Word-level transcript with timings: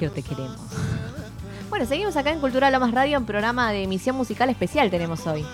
que 0.00 0.08
te 0.08 0.22
queremos. 0.22 0.56
Bueno, 1.68 1.86
seguimos 1.86 2.16
acá 2.16 2.32
en 2.32 2.40
Cultura 2.40 2.68
Lomas 2.68 2.90
Radio, 2.90 3.16
en 3.16 3.24
programa 3.24 3.70
de 3.70 3.84
emisión 3.84 4.16
musical 4.16 4.50
especial 4.50 4.90
tenemos 4.90 5.24
hoy. 5.28 5.46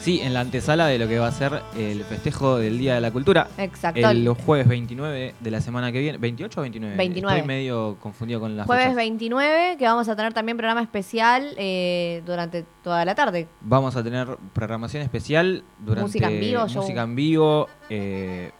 Sí, 0.00 0.20
en 0.20 0.34
la 0.34 0.40
antesala 0.40 0.88
de 0.88 0.98
lo 0.98 1.06
que 1.06 1.20
va 1.20 1.28
a 1.28 1.32
ser 1.32 1.62
el 1.78 2.02
festejo 2.04 2.58
del 2.58 2.76
Día 2.76 2.96
de 2.96 3.00
la 3.00 3.12
Cultura. 3.12 3.46
Exacto. 3.56 4.10
El 4.10 4.28
jueves 4.30 4.66
29 4.66 5.34
de 5.38 5.50
la 5.52 5.60
semana 5.60 5.92
que 5.92 6.00
viene. 6.00 6.18
¿28 6.18 6.58
o 6.58 6.60
29? 6.62 6.96
29. 6.96 7.36
Estoy 7.36 7.46
medio 7.46 7.96
confundido 8.00 8.40
con 8.40 8.56
las 8.56 8.66
Jueves 8.66 8.84
fechas. 8.86 8.96
29, 8.96 9.76
que 9.78 9.84
vamos 9.84 10.08
a 10.08 10.16
tener 10.16 10.34
también 10.34 10.58
programa 10.58 10.82
especial 10.82 11.54
eh, 11.56 12.22
durante 12.26 12.64
toda 12.82 13.04
la 13.04 13.14
tarde. 13.14 13.46
Vamos 13.60 13.94
a 13.94 14.02
tener 14.02 14.36
programación 14.52 15.04
especial 15.04 15.62
durante 15.78 16.08
Música 16.08 16.30
en 16.30 16.40
vivo, 16.40 16.66
música 16.66 17.02
en 17.02 17.14
vivo. 17.14 17.68
eh, 17.88 18.50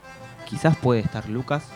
quizás 0.49 0.77
puede 0.77 1.01
estar 1.01 1.29
Lucas. 1.29 1.69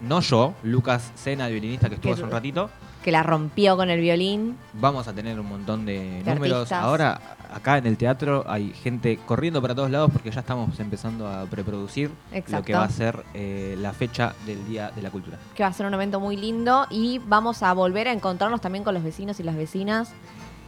No 0.00 0.20
yo, 0.20 0.54
Lucas 0.62 1.10
Sena, 1.14 1.46
el 1.46 1.54
violinista 1.54 1.88
que 1.88 1.96
estuvo 1.96 2.12
hace 2.12 2.22
un 2.22 2.30
ratito. 2.30 2.70
Que 3.02 3.12
la 3.12 3.22
rompió 3.22 3.76
con 3.76 3.90
el 3.90 4.00
violín. 4.00 4.56
Vamos 4.74 5.08
a 5.08 5.12
tener 5.12 5.38
un 5.38 5.48
montón 5.48 5.86
de, 5.86 6.22
De 6.24 6.34
números. 6.34 6.58
artistas. 6.58 6.82
Ahora, 6.82 7.20
acá 7.52 7.78
en 7.78 7.86
el 7.86 7.96
teatro 7.96 8.44
hay 8.48 8.72
gente 8.72 9.18
corriendo 9.24 9.62
para 9.62 9.74
todos 9.74 9.90
lados 9.90 10.10
porque 10.12 10.30
ya 10.30 10.40
estamos 10.40 10.78
empezando 10.78 11.26
a 11.26 11.44
preproducir 11.46 12.10
lo 12.48 12.62
que 12.62 12.74
va 12.74 12.84
a 12.84 12.90
ser 12.90 13.24
eh, 13.34 13.76
la 13.78 13.92
fecha 13.92 14.34
del 14.46 14.66
Día 14.66 14.90
de 14.94 15.02
la 15.02 15.10
Cultura. 15.10 15.38
que 15.54 15.62
va 15.62 15.68
a 15.68 15.72
ser 15.72 15.86
un 15.86 15.94
evento 15.94 16.20
muy 16.20 16.36
lindo 16.36 16.86
y 16.90 17.20
vamos 17.26 17.62
a 17.62 17.72
volver 17.72 18.08
a 18.08 18.12
encontrarnos 18.12 18.60
también 18.60 18.84
con 18.84 18.94
los 18.94 19.02
vecinos 19.02 19.40
y 19.40 19.42
las 19.42 19.56
vecinas 19.56 20.12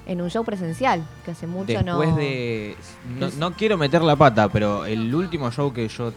en 0.07 0.21
un 0.21 0.31
show 0.31 0.45
presencial, 0.45 1.05
que 1.25 1.33
hace 1.33 1.47
mucho 1.47 1.83
no... 1.83 2.01
Después 2.01 2.17
de. 2.17 2.77
No 3.39 3.53
quiero 3.53 3.77
meter 3.77 4.03
la 4.03 4.17
pata, 4.17 4.49
pero 4.49 4.85
el 4.87 5.15
último 5.15 5.51
show 5.53 5.73
que 5.73 5.87
yo 5.89 6.13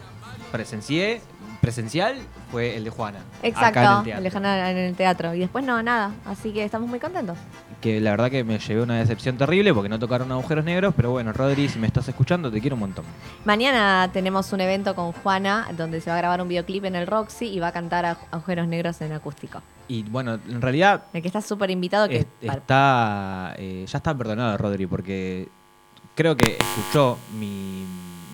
presencié, 0.50 1.20
presencial, 1.64 2.16
fue 2.52 2.76
el 2.76 2.84
de 2.84 2.90
Juana. 2.90 3.20
Exacto, 3.42 3.80
Acá 3.80 4.02
en 4.06 4.24
el 4.26 4.26
en 4.26 4.76
el 4.78 4.94
teatro. 4.94 5.34
Y 5.34 5.38
después 5.40 5.64
no, 5.64 5.82
nada. 5.82 6.12
Así 6.26 6.52
que 6.52 6.64
estamos 6.64 6.88
muy 6.88 6.98
contentos. 7.00 7.38
Que 7.80 8.00
la 8.00 8.10
verdad 8.10 8.30
que 8.30 8.44
me 8.44 8.58
llevé 8.58 8.82
una 8.82 8.98
decepción 8.98 9.36
terrible 9.36 9.72
porque 9.72 9.88
no 9.88 9.98
tocaron 9.98 10.30
agujeros 10.32 10.64
negros, 10.64 10.92
pero 10.96 11.10
bueno, 11.10 11.32
Rodri, 11.32 11.68
si 11.68 11.78
me 11.78 11.86
estás 11.86 12.06
escuchando, 12.08 12.50
te 12.50 12.60
quiero 12.60 12.76
un 12.76 12.80
montón. 12.80 13.04
Mañana 13.44 14.10
tenemos 14.12 14.52
un 14.52 14.60
evento 14.60 14.94
con 14.94 15.12
Juana 15.12 15.68
donde 15.76 16.00
se 16.00 16.10
va 16.10 16.16
a 16.16 16.18
grabar 16.18 16.40
un 16.42 16.48
videoclip 16.48 16.84
en 16.84 16.96
el 16.96 17.06
Roxy 17.06 17.46
y 17.46 17.58
va 17.60 17.68
a 17.68 17.72
cantar 17.72 18.04
a- 18.04 18.18
Agujeros 18.30 18.68
Negros 18.68 19.00
en 19.00 19.12
acústico. 19.12 19.60
Y 19.88 20.02
bueno, 20.04 20.34
en 20.48 20.60
realidad 20.62 21.04
El 21.12 21.22
que 21.22 21.28
está 21.28 21.40
súper 21.42 21.70
invitado 21.70 22.08
que 22.08 22.16
es- 22.18 22.26
está 22.40 23.54
eh, 23.58 23.84
ya 23.86 23.98
está 23.98 24.16
perdonado 24.16 24.56
Rodri 24.56 24.86
porque 24.86 25.48
creo 26.14 26.36
que 26.36 26.56
escuchó 26.58 27.18
mi- 27.38 27.84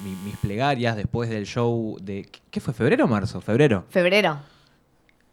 mi- 0.05 0.17
mis 0.25 0.37
plegarias 0.37 0.97
después 0.97 1.29
del 1.31 1.47
show 1.47 1.97
de 2.01 2.29
¿qué 2.51 2.61
fue 2.61 2.73
febrero 2.75 3.05
o 3.05 3.09
marzo? 3.09 3.41
Febrero. 3.41 3.85
febrero. 3.91 4.39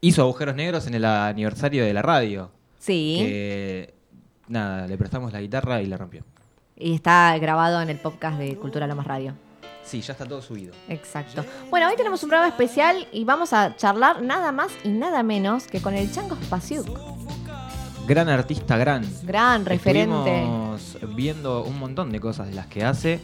Hizo 0.02 0.22
agujeros 0.22 0.56
negros 0.56 0.86
en 0.88 0.94
el 0.94 1.06
aniversario 1.06 1.84
de 1.84 1.94
la 1.94 2.02
radio. 2.02 2.52
Sí. 2.80 3.16
Que 3.20 3.94
nada, 4.48 4.88
le 4.88 4.98
prestamos 4.98 5.34
la 5.34 5.42
guitarra 5.42 5.82
y 5.82 5.88
la 5.88 5.98
rompió. 5.98 6.24
Y 6.76 6.94
está 6.94 7.36
grabado 7.40 7.82
en 7.82 7.90
el 7.90 7.98
podcast 7.98 8.38
de 8.38 8.56
Cultura 8.58 8.86
Lomas 8.86 9.08
Radio. 9.08 9.34
Sí, 9.84 10.02
ya 10.02 10.14
está 10.14 10.26
todo 10.26 10.42
subido. 10.42 10.74
Exacto. 10.90 11.44
Bueno, 11.70 11.88
hoy 11.90 11.96
tenemos 11.96 12.22
un 12.22 12.30
programa 12.30 12.50
especial 12.52 13.08
y 13.12 13.24
vamos 13.24 13.54
a 13.54 13.76
charlar 13.78 14.22
nada 14.22 14.52
más 14.52 14.70
y 14.84 14.90
nada 14.90 15.24
menos 15.24 15.66
que 15.66 15.82
con 15.82 15.94
el 15.96 16.12
Chango 16.12 16.36
Spasiuk. 16.36 16.88
Gran 18.06 18.30
artista, 18.30 18.78
gran. 18.78 19.04
Gran 19.24 19.66
referente. 19.66 20.44
Estuvimos 20.44 20.98
viendo 21.16 21.64
un 21.64 21.80
montón 21.80 22.12
de 22.12 22.20
cosas 22.20 22.48
de 22.48 22.54
las 22.54 22.68
que 22.68 22.84
hace. 22.84 23.20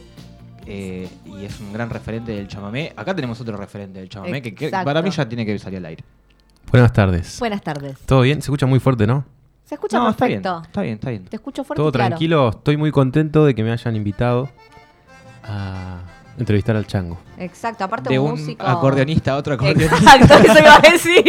Eh, 0.66 1.08
y 1.26 1.44
es 1.44 1.60
un 1.60 1.72
gran 1.72 1.90
referente 1.90 2.32
del 2.32 2.48
chamamé. 2.48 2.92
Acá 2.96 3.14
tenemos 3.14 3.40
otro 3.40 3.56
referente 3.56 3.98
del 4.00 4.08
chamamé 4.08 4.42
que, 4.42 4.70
para 4.70 5.02
mí 5.02 5.10
ya 5.10 5.28
tiene 5.28 5.44
que 5.44 5.58
salir 5.58 5.78
al 5.78 5.86
aire. 5.86 6.04
Buenas 6.70 6.92
tardes. 6.92 7.38
Buenas 7.38 7.62
tardes. 7.62 7.98
¿Todo 8.06 8.22
bien? 8.22 8.40
Se 8.42 8.46
escucha 8.46 8.66
muy 8.66 8.80
fuerte, 8.80 9.06
¿no? 9.06 9.24
Se 9.64 9.74
escucha 9.76 9.98
no, 9.98 10.10
está 10.10 10.26
bien, 10.26 10.42
perfecto. 10.42 10.66
está 10.66 10.82
bien, 10.82 10.94
está 10.94 11.10
bien. 11.10 11.24
Te 11.24 11.36
escucho 11.36 11.64
fuerte 11.64 11.80
Todo 11.80 11.88
y 11.88 11.92
claro. 11.92 12.08
tranquilo. 12.10 12.48
Estoy 12.50 12.76
muy 12.76 12.90
contento 12.90 13.44
de 13.46 13.54
que 13.54 13.62
me 13.62 13.72
hayan 13.72 13.96
invitado 13.96 14.50
a 15.42 16.00
entrevistar 16.38 16.76
al 16.76 16.86
chango. 16.86 17.18
Exacto, 17.38 17.84
aparte 17.84 18.10
De 18.10 18.18
un, 18.18 18.32
un 18.32 18.40
músico. 18.40 18.66
acordeonista 18.66 19.32
a 19.32 19.36
otro 19.36 19.54
acordeonista. 19.54 19.96
Exacto, 19.96 20.34
eso 20.50 20.58
iba 20.58 20.76
a 20.76 20.80
decir. 20.90 21.24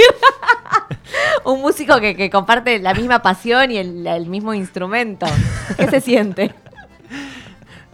un 1.46 1.62
músico 1.62 2.00
que, 2.00 2.16
que 2.16 2.30
comparte 2.30 2.80
la 2.80 2.94
misma 2.94 3.22
pasión 3.22 3.72
y 3.72 3.78
el, 3.78 4.06
el 4.08 4.28
mismo 4.28 4.54
instrumento. 4.54 5.26
¿Qué 5.78 5.88
se 5.88 6.02
siente? 6.02 6.54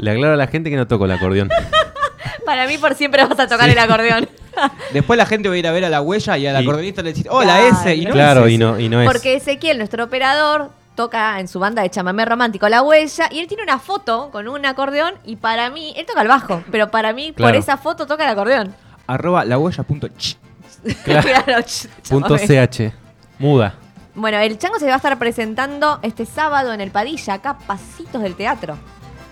Le 0.02 0.12
aclaro 0.12 0.34
a 0.34 0.38
la 0.38 0.48
gente 0.48 0.70
que 0.70 0.76
no 0.76 0.88
toco 0.88 1.06
el 1.06 1.12
acordeón. 1.12 1.50
Para 2.46 2.68
mí 2.68 2.78
por 2.78 2.96
siempre 2.96 3.24
vas 3.26 3.40
a 3.40 3.48
tocar 3.48 3.66
Sí. 3.66 3.72
el 3.72 3.80
acordeón. 3.80 4.28
Después 4.94 5.16
la 5.18 5.26
gente 5.26 5.48
va 5.48 5.56
a 5.56 5.58
ir 5.58 5.68
a 5.68 5.72
ver 5.72 5.86
a 5.86 5.90
la 5.90 6.02
huella 6.02 6.38
y 6.38 6.48
al 6.48 6.56
Y- 6.62 6.64
acordeonista 6.64 7.02
le 7.02 7.14
dice, 7.14 7.30
hola 7.30 7.58
Claro. 7.58 7.68
ese. 7.78 7.96
Y 7.96 8.06
no 8.06 8.12
claro, 8.12 8.46
es 8.46 8.52
y 8.52 8.56
ese. 8.56 8.64
no, 8.64 8.80
y 8.80 8.90
no 8.90 9.02
es. 9.02 9.08
Porque 9.08 9.36
Ezequiel, 9.36 9.78
nuestro 9.78 10.04
operador, 10.04 10.72
toca 10.96 11.40
en 11.40 11.48
su 11.48 11.60
banda 11.60 11.82
de 11.84 11.90
chamamé 11.90 12.26
romántico 12.26 12.68
La 12.68 12.82
Huella 12.82 13.30
y 13.32 13.40
él 13.40 13.48
tiene 13.48 13.64
una 13.64 13.80
foto 13.80 14.30
con 14.32 14.48
un 14.48 14.66
acordeón 14.66 15.14
y 15.24 15.38
para 15.38 15.70
mí, 15.70 15.94
él 15.96 16.06
toca 16.06 16.22
el 16.22 16.28
bajo, 16.28 16.64
pero 16.72 16.92
para 16.92 17.14
mí 17.14 17.32
por 17.32 17.56
esa 17.56 17.78
foto 17.78 18.06
toca 18.08 18.26
el 18.26 18.30
acordeón. 18.32 18.76
Arroba 19.08 19.46
la 19.46 19.58
huella 19.58 19.84
punto 19.84 20.08
ch. 20.10 20.38
Claro. 21.06 21.22
Claro, 21.44 21.62
ch- 21.62 21.88
Punto 22.10 22.38
chamamé. 22.38 22.68
CH. 22.68 22.94
Muda. 23.40 23.76
Bueno, 24.16 24.38
el 24.40 24.58
chango 24.58 24.78
se 24.80 24.88
va 24.88 24.94
a 24.94 24.98
estar 24.98 25.18
presentando 25.18 26.00
este 26.02 26.26
sábado 26.26 26.74
en 26.74 26.82
el 26.82 26.92
Padilla, 26.92 27.36
acá 27.36 27.58
pasitos 27.66 28.22
del 28.22 28.36
teatro. 28.36 28.78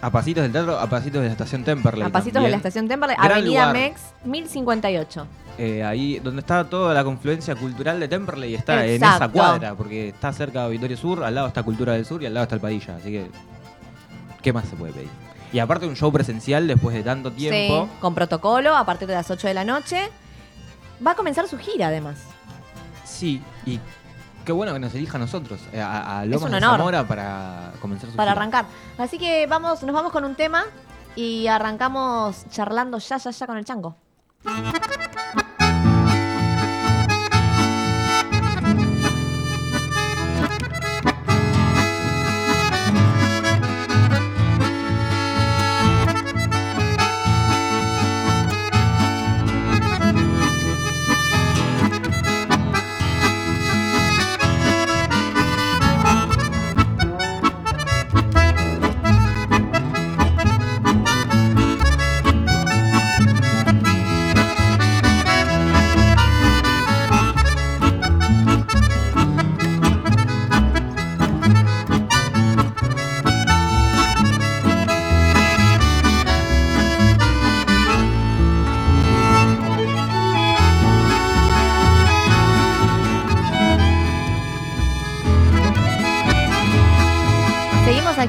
A 0.01 0.09
pasitos 0.09 0.43
del 0.43 0.51
teatro, 0.51 0.79
a 0.79 0.87
pasitos 0.87 1.21
de 1.21 1.27
la 1.27 1.31
estación 1.33 1.63
Temperley. 1.63 2.03
A 2.03 2.09
pasitos 2.09 2.41
de 2.41 2.49
la 2.49 2.55
estación 2.55 2.87
Temperley, 2.87 3.17
Gran 3.17 3.31
Avenida 3.31 3.67
lugar. 3.67 3.73
Mex, 3.73 4.01
1058. 4.23 5.27
Eh, 5.57 5.83
ahí 5.83 6.19
donde 6.19 6.39
está 6.39 6.63
toda 6.63 6.93
la 6.93 7.03
confluencia 7.03 7.53
cultural 7.55 7.99
de 7.99 8.07
Temperley 8.07 8.55
está 8.55 8.85
en 8.85 9.03
esa 9.03 9.27
cuadra, 9.27 9.75
porque 9.75 10.09
está 10.09 10.31
cerca 10.31 10.59
de 10.59 10.65
Auditorio 10.67 10.95
Sur, 10.95 11.23
al 11.23 11.35
lado 11.35 11.47
está 11.47 11.63
Cultura 11.63 11.93
del 11.93 12.05
Sur 12.05 12.23
y 12.23 12.27
al 12.27 12.33
lado 12.33 12.43
está 12.43 12.55
el 12.55 12.61
Padilla, 12.61 12.95
así 12.95 13.11
que 13.11 13.27
¿qué 14.41 14.53
más 14.53 14.69
se 14.69 14.77
puede 14.77 14.93
pedir? 14.93 15.09
Y 15.51 15.59
aparte 15.59 15.85
un 15.85 15.95
show 15.95 16.11
presencial 16.11 16.67
después 16.67 16.95
de 16.95 17.03
tanto 17.03 17.31
tiempo. 17.31 17.85
Sí, 17.85 17.91
con 17.99 18.15
protocolo 18.15 18.75
a 18.75 18.85
partir 18.85 19.07
de 19.07 19.15
las 19.15 19.29
8 19.29 19.47
de 19.47 19.53
la 19.53 19.65
noche. 19.65 20.09
Va 21.05 21.11
a 21.11 21.15
comenzar 21.15 21.47
su 21.47 21.57
gira 21.57 21.87
además. 21.87 22.19
Sí, 23.03 23.41
y 23.65 23.79
qué 24.49 24.53
bueno 24.53 24.73
que 24.73 24.79
nos 24.79 24.95
elija 24.95 25.17
a 25.17 25.19
nosotros, 25.19 25.59
eh, 25.71 25.79
a, 25.79 26.21
a 26.21 26.25
Lomas 26.25 26.49
de. 26.51 26.59
Zamora 26.59 27.07
para 27.07 27.71
comenzar 27.79 28.09
su 28.09 28.15
para 28.15 28.31
gira. 28.31 28.41
arrancar. 28.41 28.65
Así 28.97 29.19
que 29.19 29.45
vamos, 29.45 29.83
nos 29.83 29.93
vamos 29.93 30.11
con 30.11 30.25
un 30.25 30.33
tema 30.33 30.63
y 31.15 31.45
arrancamos 31.45 32.49
charlando 32.49 32.97
ya, 32.97 33.17
ya, 33.17 33.29
ya 33.29 33.45
con 33.45 33.59
el 33.59 33.65
chango. 33.65 33.95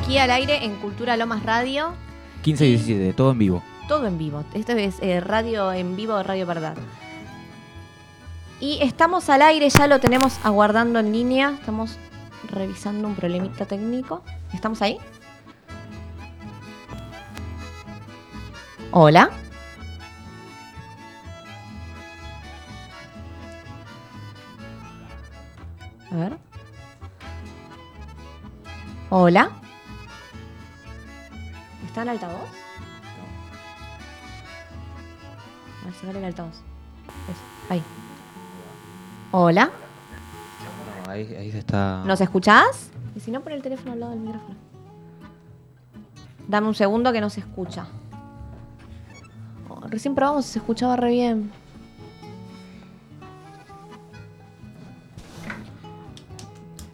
Aquí 0.01 0.19
al 0.19 0.31
aire 0.31 0.65
en 0.65 0.77
Cultura 0.77 1.17
Lomas 1.17 1.43
Radio, 1.43 1.95
15 2.43 2.67
y 2.67 2.71
17, 2.71 3.13
todo 3.13 3.33
en 3.33 3.39
vivo. 3.39 3.63
todo 3.87 4.07
en 4.07 4.19
vivo. 4.19 4.45
Esto 4.55 4.73
es 4.73 4.97
eh, 5.01 5.21
radio 5.21 5.73
en 5.73 5.95
vivo, 5.97 6.23
Radio 6.23 6.47
Verdad. 6.47 6.77
Y 8.61 8.79
estamos 8.83 9.29
al 9.29 9.43
aire, 9.43 9.69
ya 9.69 9.87
lo 9.87 10.01
tenemos 10.01 10.39
aguardando 10.45 10.99
en 11.01 11.13
línea. 11.13 11.57
Estamos 11.59 11.99
revisando 12.51 13.09
un 13.09 13.15
problemita 13.15 13.67
técnico. 13.67 14.23
¿Estamos 14.53 14.81
ahí? 14.81 14.99
Hola. 18.93 19.31
A 26.11 26.17
ver. 26.17 26.39
Hola. 29.11 29.61
¿Está 31.91 32.03
el 32.03 32.09
altavoz? 32.11 32.49
A 35.83 35.85
ver, 35.87 35.95
sacar 35.95 36.17
el 36.17 36.25
altavoz. 36.25 36.55
Eso, 36.55 37.41
ahí. 37.69 37.83
Hola. 39.33 39.71
No, 41.05 41.11
ahí 41.11 41.27
Ahí, 41.27 41.35
ahí 41.35 41.51
se 41.51 41.59
está. 41.59 42.05
¿Nos 42.07 42.21
escuchás? 42.21 42.93
Y 43.17 43.19
si 43.19 43.33
no, 43.33 43.41
pon 43.41 43.55
el 43.55 43.63
teléfono 43.63 43.91
al 43.91 43.99
lado 43.99 44.13
del 44.13 44.21
micrófono. 44.21 44.55
Dame 46.47 46.69
un 46.69 46.77
segundo 46.77 47.13
que 47.13 47.21
no 47.21 47.29
se 47.29 47.41
escucha. 47.41 47.89
Oh, 49.69 49.81
recién 49.89 50.15
probamos 50.15 50.47
y 50.47 50.53
se 50.53 50.59
escuchaba 50.61 50.95
re 50.95 51.11
bien. 51.11 51.51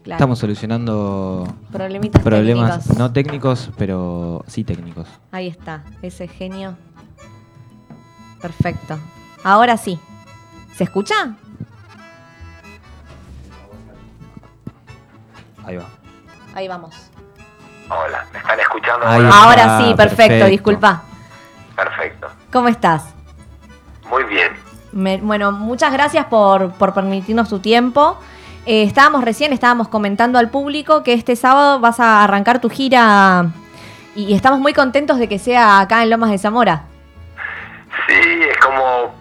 Claro, 0.07 0.19
Estamos 0.19 0.39
solucionando 0.39 1.53
problemitas 1.73 2.23
problemas 2.23 2.71
técnicos. 2.79 2.97
no 2.99 3.13
técnicos, 3.13 3.71
pero 3.77 4.45
sí 4.47 4.63
técnicos. 4.63 5.09
Ahí 5.33 5.49
está, 5.49 5.83
ese 6.01 6.29
genio. 6.29 6.77
Perfecto. 8.41 8.97
Ahora 9.43 9.77
sí. 9.77 9.99
¿Se 10.77 10.85
escucha? 10.85 11.35
Ahí 15.65 15.77
va. 15.77 15.87
Ahí 16.55 16.69
vamos. 16.69 16.95
Hola, 17.91 18.25
¿me 18.33 18.39
están 18.39 18.61
escuchando? 18.61 19.07
Ahí 19.09 19.29
ahora? 19.33 19.67
va. 19.67 19.79
Sí, 19.79 19.95
perfecto, 19.95 20.17
perfecto. 20.29 20.47
disculpa. 20.47 21.03
Perfecto. 21.75 22.29
¿Cómo 22.53 22.69
estás? 22.69 23.07
Muy 24.09 24.23
bien. 24.23 24.53
Me- 24.93 25.19
bueno, 25.19 25.51
muchas 25.51 25.93
gracias 25.93 26.27
por, 26.27 26.71
por 26.75 26.95
permitirnos 26.95 27.49
tu 27.49 27.59
tiempo. 27.59 28.17
Eh, 28.67 28.83
estábamos 28.83 29.23
recién, 29.25 29.53
estábamos 29.53 29.89
comentando 29.89 30.39
al 30.41 30.51
público 30.51 31.05
que 31.05 31.13
este 31.13 31.37
sábado 31.37 31.79
vas 31.79 32.01
a 32.01 32.25
arrancar 32.25 32.61
tu 32.61 32.69
gira 32.69 33.47
y, 34.17 34.35
estamos 34.35 34.59
muy 34.59 34.73
contentos 34.75 35.19
de 35.19 35.29
que 35.29 35.39
sea 35.39 35.79
acá 35.81 36.03
en 36.03 36.11
Lomas 36.11 36.31
de 36.31 36.39
Zamora. 36.39 36.83
Sí, 38.09 38.43
es 38.43 38.57
como 38.59 39.15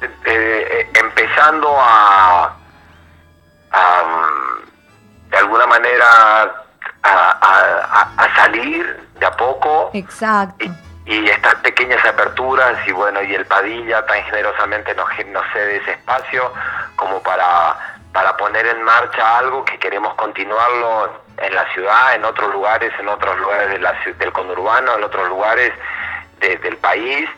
eh, 0.00 0.08
eh, 0.24 0.90
empezando 0.98 1.68
a, 1.78 2.44
a, 3.72 4.02
mm, 4.04 5.30
de 5.30 5.36
alguna 5.36 5.66
manera 5.66 6.06
a, 7.02 7.08
a- 7.10 7.84
a- 7.92 8.24
a 8.24 8.36
salir 8.36 9.06
de 9.20 9.26
a 9.26 9.36
poco 9.36 9.90
Exacto. 9.92 10.64
y, 10.64 11.14
y 11.14 11.26
estas 11.28 11.56
pequeñas 11.56 12.02
aperturas 12.06 12.76
y 12.86 12.92
bueno 12.92 13.22
y 13.22 13.34
el 13.34 13.44
Padilla 13.44 14.04
tan 14.06 14.22
generosamente 14.24 14.94
nos, 14.94 15.08
nos 15.30 15.44
cede 15.52 15.76
ese 15.76 15.92
espacio 15.92 16.52
como 16.96 17.20
para 17.22 17.76
para 18.12 18.36
poner 18.36 18.66
en 18.66 18.82
marcha 18.82 19.38
algo 19.38 19.64
que 19.64 19.78
queremos 19.78 20.14
continuarlo 20.14 21.22
en 21.38 21.54
la 21.54 21.64
ciudad, 21.72 22.14
en 22.14 22.24
otros 22.24 22.52
lugares, 22.52 22.92
en 22.98 23.08
otros 23.08 23.38
lugares 23.38 23.80
del 24.18 24.32
conurbano, 24.32 24.96
en 24.96 25.04
otros 25.04 25.28
lugares 25.28 25.72
de- 26.40 26.56
del 26.56 26.76
país, 26.78 27.28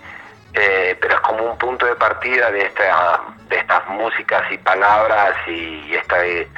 eh, 0.54 0.96
pero 1.00 1.14
es 1.14 1.20
como 1.20 1.44
un 1.44 1.58
punto 1.58 1.86
de 1.86 1.94
partida 1.96 2.50
de 2.50 2.66
esta 2.66 3.20
de 3.48 3.56
estas 3.56 3.84
músicas 3.88 4.44
y 4.52 4.58
palabras 4.58 5.34
y 5.48 5.92
este 5.94 6.48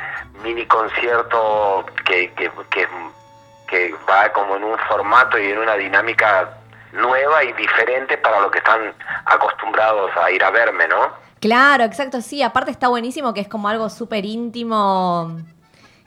mini 0.42 0.66
concierto 0.66 1.86
que, 2.04 2.32
que 2.34 2.50
va 4.08 4.28
como 4.32 4.56
en 4.56 4.64
un 4.64 4.78
formato 4.80 5.38
y 5.38 5.50
en 5.50 5.58
una 5.58 5.74
dinámica 5.74 6.50
nueva 6.92 7.42
y 7.44 7.52
diferente 7.54 8.18
para 8.18 8.40
lo 8.40 8.50
que 8.50 8.58
están 8.58 8.94
acostumbrados 9.24 10.10
a 10.16 10.30
ir 10.30 10.44
a 10.44 10.50
verme, 10.50 10.86
¿no? 10.88 11.10
Claro, 11.42 11.82
exacto, 11.82 12.20
sí. 12.20 12.40
Aparte 12.40 12.70
está 12.70 12.86
buenísimo 12.86 13.34
que 13.34 13.40
es 13.40 13.48
como 13.48 13.66
algo 13.68 13.90
súper 13.90 14.24
íntimo 14.24 15.36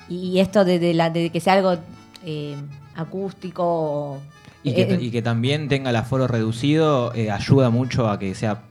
y 0.08 0.40
esto 0.40 0.64
de, 0.64 0.80
de 0.80 0.94
la, 0.94 1.10
de 1.10 1.30
que 1.30 1.42
sea 1.42 1.54
algo 1.54 1.76
eh, 2.24 2.56
acústico. 2.96 4.22
Y 4.64 4.74
que, 4.74 4.84
eh, 4.84 4.98
y 5.02 5.12
que 5.12 5.22
también 5.22 5.68
tenga 5.68 5.90
el 5.90 5.96
aforo 5.98 6.26
reducido 6.28 7.14
eh, 7.14 7.32
ayuda 7.32 7.70
mucho 7.70 8.10
a 8.10 8.18
que 8.18 8.34
sea 8.34 8.62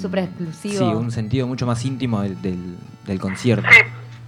Súper 0.00 0.20
exclusivo. 0.20 0.78
Sí, 0.78 0.84
un 0.84 1.10
sentido 1.10 1.48
mucho 1.48 1.66
más 1.66 1.84
íntimo 1.84 2.22
del, 2.22 2.40
del, 2.40 2.76
del 3.04 3.18
concierto. 3.18 3.66
Sí, 3.72 3.80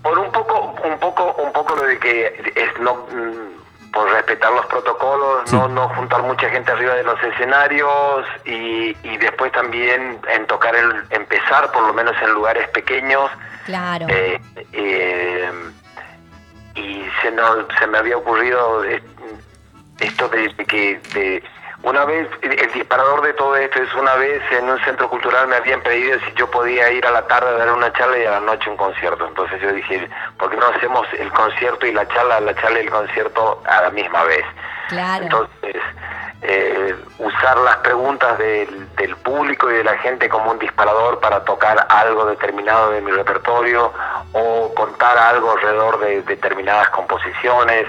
por 0.03 0.19
un 0.19 0.33
poco, 0.33 0.75
un 0.85 0.99
poco, 0.99 1.37
un 1.41 1.53
poco 1.53 1.77
lo 1.77 1.85
de 1.87 1.99
que 2.00 2.27
es 2.27 2.83
no 2.83 2.95
mm, 2.95 3.63
por 3.94 4.11
respetar 4.11 4.52
los 4.52 4.67
protocolos, 4.67 5.43
Sí. 5.49 5.56
no, 5.56 5.69
no 5.69 5.88
juntar 5.91 6.20
mucha 6.23 6.50
gente 6.50 6.73
arriba 6.73 6.94
de 6.94 7.05
los 7.05 7.23
escenarios 7.23 8.26
y, 8.44 8.96
y 9.05 9.17
después 9.19 9.52
también 9.52 10.19
en 10.29 10.46
tocar 10.49 10.75
el, 10.75 11.05
empezar 11.11 11.70
por 11.73 11.85
lo 11.87 11.94
menos 11.94 12.14
en 12.20 12.31
lugares 12.32 12.69
pequeños 12.70 13.31
Claro. 13.67 14.06
Eh, 14.11 14.38
eh, 14.73 15.50
y 16.75 17.06
se, 17.23 17.31
no- 17.31 17.67
se 17.79 17.87
me 17.87 17.99
había 17.99 18.17
ocurrido 18.19 18.85
eh, 18.85 19.02
esto 20.00 20.29
de, 20.29 20.49
de 20.49 20.64
que 20.67 21.00
de, 21.14 21.43
una 21.85 22.05
vez, 22.05 22.29
el, 22.43 22.59
el 22.59 22.73
disparador 22.73 23.23
de 23.23 23.35
todo 23.35 23.57
esto 23.57 23.81
es 23.83 23.95
una 23.95 24.15
vez 24.15 24.43
en 24.51 24.69
un 24.69 24.79
centro 24.85 25.09
cultural 25.09 25.47
me 25.49 25.57
habían 25.57 25.83
pedido 25.83 26.19
si 26.21 26.33
yo 26.35 26.51
podía 26.51 26.91
ir 26.91 27.07
a 27.07 27.11
la 27.11 27.27
tarde 27.27 27.51
a 27.51 27.59
dar 27.59 27.73
una 27.73 27.93
charla 27.93 28.19
y 28.19 28.25
a 28.25 28.33
la 28.33 28.41
noche 28.41 28.71
un 28.71 28.77
concierto. 28.77 29.27
Entonces 29.27 29.61
yo 29.61 29.73
dije, 29.73 30.09
¿por 30.39 30.51
qué 30.51 30.57
no 30.57 30.67
hacemos 30.67 31.07
el 31.19 31.31
concierto 31.33 31.87
y 31.87 31.93
la 31.93 32.09
charla, 32.09 32.41
la 32.41 32.55
charla 32.55 32.81
y 32.81 32.85
el 32.85 32.91
concierto 32.91 33.63
a 33.67 33.83
la 33.83 33.91
misma 33.91 34.25
vez? 34.25 34.45
claro. 34.89 35.25
Entonces, 35.25 35.83
eh, 36.43 36.95
usar 37.19 37.57
las 37.59 37.77
preguntas 37.79 38.37
del, 38.39 38.95
del 38.97 39.17
público 39.17 39.71
y 39.71 39.75
de 39.77 39.85
la 39.85 39.97
gente 39.99 40.29
como 40.29 40.51
un 40.51 40.59
disparador 40.59 41.19
para 41.21 41.43
tocar 41.45 41.87
algo 41.89 42.27
determinado 42.27 42.91
de 42.91 43.01
mi 43.01 43.11
repertorio 43.11 43.93
o 44.33 44.75
contar 44.75 45.17
algo 45.17 45.53
alrededor 45.53 46.01
de 46.01 46.23
determinadas 46.23 46.91
composiciones 46.91 47.87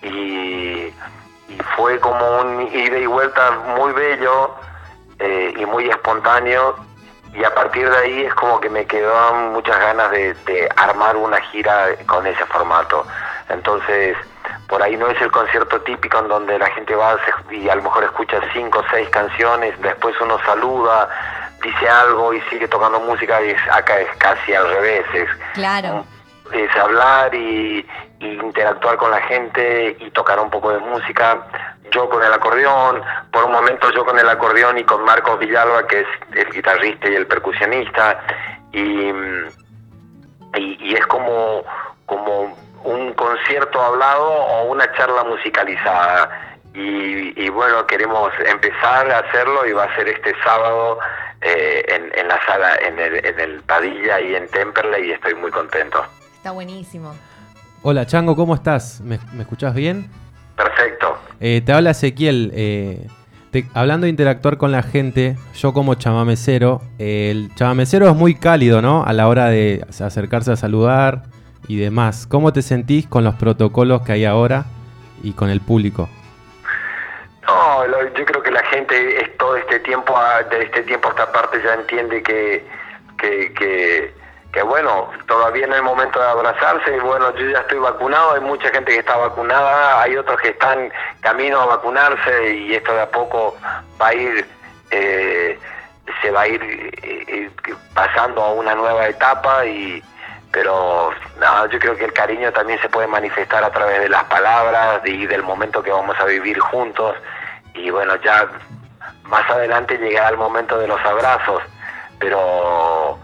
y, 0.00 0.08
y 0.08 0.94
fue 1.76 1.98
como 2.00 2.40
un 2.40 2.62
ida 2.72 2.98
y 2.98 3.06
vuelta 3.06 3.50
muy 3.76 3.92
bello 3.92 4.54
eh, 5.18 5.54
y 5.56 5.64
muy 5.66 5.88
espontáneo 5.88 6.76
y 7.34 7.42
a 7.44 7.54
partir 7.54 7.88
de 7.88 7.96
ahí 7.96 8.24
es 8.24 8.34
como 8.34 8.60
que 8.60 8.68
me 8.68 8.84
quedaban 8.86 9.52
muchas 9.52 9.78
ganas 9.78 10.10
de, 10.10 10.34
de 10.34 10.68
armar 10.76 11.16
una 11.16 11.40
gira 11.40 11.86
con 12.06 12.26
ese 12.26 12.44
formato. 12.46 13.06
Entonces, 13.48 14.16
por 14.68 14.82
ahí 14.82 14.96
no 14.96 15.08
es 15.08 15.20
el 15.20 15.30
concierto 15.30 15.80
típico 15.82 16.18
en 16.18 16.28
donde 16.28 16.58
la 16.58 16.66
gente 16.70 16.94
va 16.94 17.16
y 17.50 17.68
a 17.68 17.74
lo 17.74 17.82
mejor 17.82 18.04
escucha 18.04 18.38
cinco 18.52 18.80
o 18.80 18.84
seis 18.90 19.08
canciones, 19.10 19.80
después 19.80 20.14
uno 20.20 20.38
saluda, 20.44 21.08
dice 21.62 21.88
algo 21.88 22.34
y 22.34 22.40
sigue 22.42 22.68
tocando 22.68 23.00
música 23.00 23.40
y 23.42 23.50
es- 23.50 23.68
acá 23.70 23.98
es 23.98 24.08
casi 24.18 24.54
al 24.54 24.68
revés, 24.68 25.04
es, 25.14 25.28
Claro. 25.54 26.04
Es 26.52 26.76
hablar 26.76 27.34
y, 27.34 27.86
interactuar 28.20 28.96
con 28.98 29.10
la 29.10 29.20
gente 29.22 29.96
y 29.98 30.10
tocar 30.10 30.38
un 30.38 30.48
poco 30.48 30.70
de 30.70 30.78
música. 30.78 31.44
Yo 31.90 32.08
con 32.08 32.22
el 32.22 32.32
acordeón, 32.32 33.02
por 33.32 33.44
un 33.44 33.52
momento 33.52 33.90
yo 33.90 34.04
con 34.04 34.16
el 34.16 34.28
acordeón 34.28 34.78
y 34.78 34.84
con 34.84 35.04
Marcos 35.04 35.40
Villalba, 35.40 35.86
que 35.88 36.00
es 36.00 36.06
el 36.36 36.48
guitarrista 36.52 37.10
y 37.10 37.16
el 37.16 37.26
percusionista, 37.26 38.20
y, 38.72 39.10
y, 40.56 40.94
es 40.94 41.04
como, 41.06 41.64
como 42.06 42.56
un 42.84 43.12
concierto 43.14 43.82
hablado 43.82 44.28
o 44.30 44.64
una 44.70 44.90
charla 44.92 45.24
musicalizada. 45.24 46.56
Y, 46.74 47.44
y 47.44 47.48
bueno, 47.48 47.86
queremos 47.86 48.32
empezar 48.46 49.10
a 49.10 49.18
hacerlo 49.18 49.66
y 49.66 49.72
va 49.72 49.84
a 49.84 49.96
ser 49.96 50.08
este 50.08 50.32
sábado 50.44 51.00
eh, 51.44 51.84
en, 51.88 52.16
en 52.16 52.28
la 52.28 52.40
sala, 52.46 52.76
en 52.76 53.00
el, 53.00 53.26
en 53.26 53.40
el 53.40 53.62
Padilla 53.62 54.20
y 54.20 54.36
en 54.36 54.46
Temperley 54.46 55.08
y 55.08 55.12
estoy 55.12 55.34
muy 55.34 55.50
contento. 55.50 56.06
Está 56.42 56.50
buenísimo. 56.50 57.14
Hola 57.82 58.04
Chango, 58.04 58.34
¿cómo 58.34 58.56
estás? 58.56 59.00
¿Me, 59.00 59.20
me 59.32 59.42
escuchás 59.42 59.76
bien? 59.76 60.10
Perfecto. 60.56 61.16
Eh, 61.38 61.62
te 61.64 61.72
habla 61.72 61.90
Ezequiel. 61.92 62.50
eh, 62.52 63.06
te- 63.52 63.68
hablando 63.74 64.06
de 64.06 64.10
interactuar 64.10 64.56
con 64.56 64.72
la 64.72 64.82
gente, 64.82 65.36
yo 65.54 65.72
como 65.72 65.94
chamamecero, 65.94 66.80
eh, 66.98 67.28
el 67.30 67.54
chamamecero 67.54 68.08
es 68.08 68.16
muy 68.16 68.34
cálido, 68.34 68.82
¿no? 68.82 69.04
A 69.04 69.12
la 69.12 69.28
hora 69.28 69.46
de 69.50 69.86
acercarse 69.88 70.50
a 70.50 70.56
saludar 70.56 71.22
y 71.68 71.76
demás. 71.76 72.26
¿Cómo 72.26 72.52
te 72.52 72.62
sentís 72.62 73.06
con 73.06 73.22
los 73.22 73.36
protocolos 73.36 74.02
que 74.02 74.10
hay 74.10 74.24
ahora 74.24 74.64
y 75.22 75.34
con 75.34 75.48
el 75.48 75.60
público? 75.60 76.08
No, 77.46 77.86
lo- 77.86 78.02
yo 78.18 78.24
creo 78.24 78.42
que 78.42 78.50
la 78.50 78.64
gente 78.64 79.22
es 79.22 79.36
todo 79.38 79.56
este 79.58 79.78
tiempo, 79.78 80.16
a- 80.18 80.42
de 80.42 80.64
este 80.64 80.82
tiempo 80.82 81.06
a 81.06 81.10
esta 81.12 81.30
parte 81.30 81.58
ya 81.64 81.74
entiende 81.74 82.20
que, 82.20 82.66
que, 83.16 83.52
que, 83.54 84.21
que, 84.52 84.62
bueno, 84.62 85.10
todavía 85.26 85.66
no 85.66 85.76
es 85.76 85.82
momento 85.82 86.20
de 86.20 86.26
abrazarse. 86.26 86.96
y 86.96 87.00
Bueno, 87.00 87.34
yo 87.36 87.48
ya 87.50 87.60
estoy 87.60 87.78
vacunado, 87.78 88.34
hay 88.34 88.40
mucha 88.40 88.68
gente 88.68 88.92
que 88.92 88.98
está 88.98 89.16
vacunada, 89.16 90.02
hay 90.02 90.16
otros 90.16 90.40
que 90.40 90.50
están 90.50 90.92
camino 91.20 91.60
a 91.60 91.66
vacunarse 91.66 92.54
y 92.54 92.74
esto 92.74 92.92
de 92.92 93.02
a 93.02 93.10
poco 93.10 93.56
va 94.00 94.08
a 94.08 94.14
ir, 94.14 94.46
eh, 94.90 95.58
se 96.20 96.30
va 96.30 96.42
a 96.42 96.48
ir 96.48 96.62
eh, 96.62 97.24
eh, 97.28 97.50
pasando 97.94 98.42
a 98.42 98.52
una 98.52 98.74
nueva 98.74 99.08
etapa 99.08 99.64
y 99.64 100.02
pero 100.52 101.10
no, 101.40 101.66
yo 101.70 101.78
creo 101.78 101.96
que 101.96 102.04
el 102.04 102.12
cariño 102.12 102.52
también 102.52 102.78
se 102.82 102.88
puede 102.90 103.06
manifestar 103.06 103.64
a 103.64 103.70
través 103.70 104.00
de 104.00 104.10
las 104.10 104.24
palabras 104.24 105.00
y 105.06 105.24
del 105.24 105.42
momento 105.42 105.82
que 105.82 105.90
vamos 105.90 106.14
a 106.20 106.26
vivir 106.26 106.58
juntos 106.58 107.16
y 107.72 107.88
bueno 107.88 108.16
ya 108.16 108.46
más 109.22 109.48
adelante 109.48 109.96
llegará 109.96 110.28
el 110.28 110.36
momento 110.36 110.78
de 110.78 110.88
los 110.88 111.00
abrazos 111.06 111.62
pero 112.18 113.18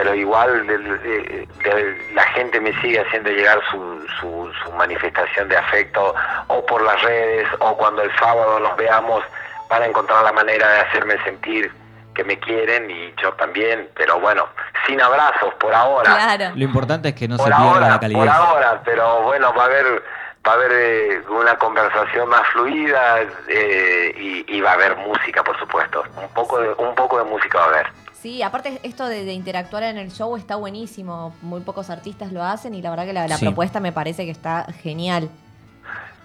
pero 0.00 0.14
igual 0.14 0.66
de- 0.66 0.78
de- 0.78 1.98
la 2.14 2.22
gente 2.28 2.58
me 2.58 2.72
sigue 2.80 2.98
haciendo 3.00 3.28
llegar 3.28 3.60
su, 3.70 4.06
su, 4.18 4.50
su 4.64 4.72
manifestación 4.72 5.46
de 5.50 5.58
afecto 5.58 6.14
o 6.46 6.64
por 6.64 6.80
las 6.82 7.02
redes 7.02 7.46
o 7.58 7.76
cuando 7.76 8.00
el 8.00 8.10
sábado 8.18 8.58
nos 8.60 8.74
veamos 8.78 9.22
van 9.68 9.82
a 9.82 9.86
encontrar 9.86 10.24
la 10.24 10.32
manera 10.32 10.66
de 10.70 10.80
hacerme 10.80 11.22
sentir 11.22 11.70
que 12.14 12.24
me 12.24 12.38
quieren 12.38 12.90
y 12.90 13.14
yo 13.20 13.32
también, 13.34 13.90
pero 13.94 14.18
bueno, 14.20 14.46
sin 14.86 15.02
abrazos 15.02 15.52
por 15.60 15.74
ahora. 15.74 16.14
Claro. 16.16 16.52
Lo 16.56 16.64
importante 16.64 17.10
es 17.10 17.14
que 17.14 17.28
no 17.28 17.36
por 17.36 17.44
se 17.48 17.50
pierda 17.52 17.68
ahora, 17.70 17.80
la 17.88 17.92
por 17.92 18.00
calidez. 18.00 18.30
ahora, 18.30 18.80
pero 18.82 19.22
bueno, 19.22 19.52
va 19.52 19.62
a 19.64 19.66
haber 19.66 20.02
va 20.48 20.52
a 20.52 20.54
haber 20.54 20.70
eh, 20.72 21.22
una 21.28 21.56
conversación 21.58 22.26
más 22.30 22.46
fluida 22.48 23.18
eh, 23.48 24.14
y, 24.16 24.56
y 24.56 24.60
va 24.62 24.70
a 24.70 24.74
haber 24.74 24.96
música, 24.96 25.44
por 25.44 25.58
supuesto. 25.58 26.02
Un 26.16 26.28
poco 26.30 26.58
de 26.58 26.70
un 26.78 26.94
poco 26.94 27.18
de 27.18 27.24
música 27.24 27.58
va 27.58 27.64
a 27.64 27.68
haber. 27.68 27.86
Sí, 28.20 28.42
aparte 28.42 28.80
esto 28.82 29.06
de, 29.06 29.24
de 29.24 29.32
interactuar 29.32 29.82
en 29.84 29.96
el 29.96 30.10
show 30.12 30.36
está 30.36 30.56
buenísimo. 30.56 31.34
Muy 31.40 31.60
pocos 31.62 31.88
artistas 31.88 32.32
lo 32.32 32.42
hacen 32.44 32.74
y 32.74 32.82
la 32.82 32.90
verdad 32.90 33.06
que 33.06 33.12
la, 33.14 33.26
la 33.26 33.36
Sí. 33.38 33.46
propuesta 33.46 33.80
me 33.80 33.92
parece 33.92 34.24
que 34.26 34.30
está 34.30 34.66
genial. 34.82 35.30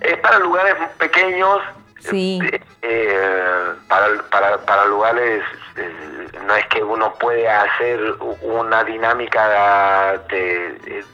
Es 0.02 0.18
para 0.18 0.40
lugares 0.40 0.76
pequeños, 0.98 1.60
Sí. 2.00 2.40
eh, 2.44 2.62
eh, 2.82 3.74
para, 3.88 4.08
para, 4.30 4.58
para 4.58 4.86
lugares, 4.88 5.42
eh, 5.78 6.28
no 6.46 6.56
es 6.56 6.66
que 6.68 6.84
uno 6.84 7.14
puede 7.14 7.48
hacer 7.50 8.00
una 8.42 8.84
dinámica 8.84 10.20
de, 10.30 10.74
de, 10.84 11.06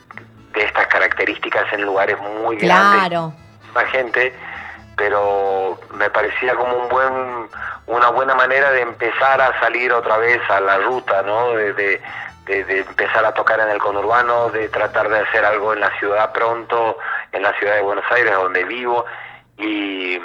de 0.54 0.64
estas 0.66 0.88
características 0.88 1.72
en 1.74 1.84
lugares 1.86 2.18
muy 2.44 2.58
grandes. 2.58 3.08
Claro. 3.08 3.34
más 3.76 3.86
gente, 3.92 4.34
pero 4.98 5.80
me 5.94 6.10
parecía 6.10 6.56
como 6.56 6.76
un 6.76 6.90
buen, 6.90 7.48
una 7.92 8.10
buena 8.10 8.36
manera 8.36 8.72
de 8.72 8.82
empezar 8.82 9.40
a 9.42 9.60
salir 9.60 9.92
otra 9.94 10.18
vez 10.18 10.42
a 10.50 10.60
la 10.60 10.78
ruta, 10.80 11.22
¿no? 11.24 11.52
De, 11.54 12.02
empezar 12.48 13.24
a 13.24 13.34
tocar 13.34 13.60
en 13.62 13.70
el 13.70 13.78
conurbano, 13.80 14.50
de 14.50 14.68
tratar 14.70 15.08
de 15.10 15.20
hacer 15.20 15.46
algo 15.46 15.72
en 15.74 15.80
la 15.80 15.98
ciudad 16.00 16.34
pronto, 16.34 16.98
en 17.32 17.44
la 17.44 17.54
ciudad 17.60 17.76
de 17.76 17.82
Buenos 17.82 18.04
Aires, 18.12 18.34
donde 18.34 18.64
vivo, 18.66 19.06
y, 19.58 20.20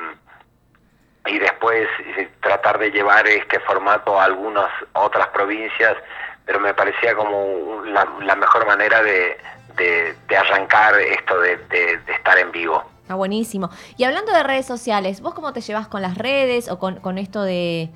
y 1.26 1.38
después 1.38 1.88
eh, 2.16 2.28
tratar 2.40 2.78
de 2.78 2.90
llevar 2.90 3.26
este 3.28 3.60
formato 3.60 4.18
a 4.20 4.24
algunas 4.24 4.70
otras 4.94 5.28
provincias, 5.28 5.96
pero 6.44 6.58
me 6.58 6.74
parecía 6.74 7.14
como 7.14 7.82
la, 7.84 8.06
la 8.22 8.34
mejor 8.34 8.66
manera 8.66 9.02
de, 9.02 9.38
de- 9.76 10.16
de 10.26 10.36
arrancar 10.36 10.98
esto 10.98 11.38
de- 11.40 11.56
de 11.58 12.12
estar 12.12 12.38
en 12.38 12.50
vivo. 12.50 12.82
Está 13.06 13.14
buenísimo. 13.14 13.70
Y 13.96 14.02
hablando 14.02 14.32
de 14.32 14.42
redes 14.42 14.66
sociales, 14.66 15.20
¿vos 15.20 15.32
cómo 15.32 15.52
te 15.52 15.60
llevas 15.60 15.86
con 15.86 16.02
las 16.02 16.18
redes 16.18 16.68
o 16.68 16.80
con, 16.80 16.96
con 16.96 17.18
esto 17.18 17.44
de, 17.44 17.88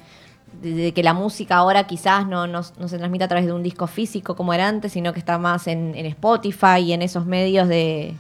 de- 0.63 0.71
de 0.73 0.95
que 0.95 1.03
la 1.03 1.15
música 1.15 1.57
ahora 1.57 1.89
quizás 1.89 2.29
no, 2.29 2.47
no- 2.47 2.61
no 2.79 2.87
se 2.87 2.97
transmite 2.97 3.25
a 3.25 3.27
través 3.29 3.45
de 3.47 3.53
un 3.53 3.65
disco 3.65 3.89
físico 3.89 4.37
como 4.37 4.55
era 4.55 4.69
antes, 4.69 4.93
sino 4.93 5.13
que 5.13 5.19
está 5.19 5.37
más 5.37 5.67
en, 5.67 5.97
en 5.97 6.07
Spotify 6.07 6.79
y 6.79 6.93
en 6.93 7.03
esos 7.03 7.27
medios 7.27 7.67
de, 7.67 8.15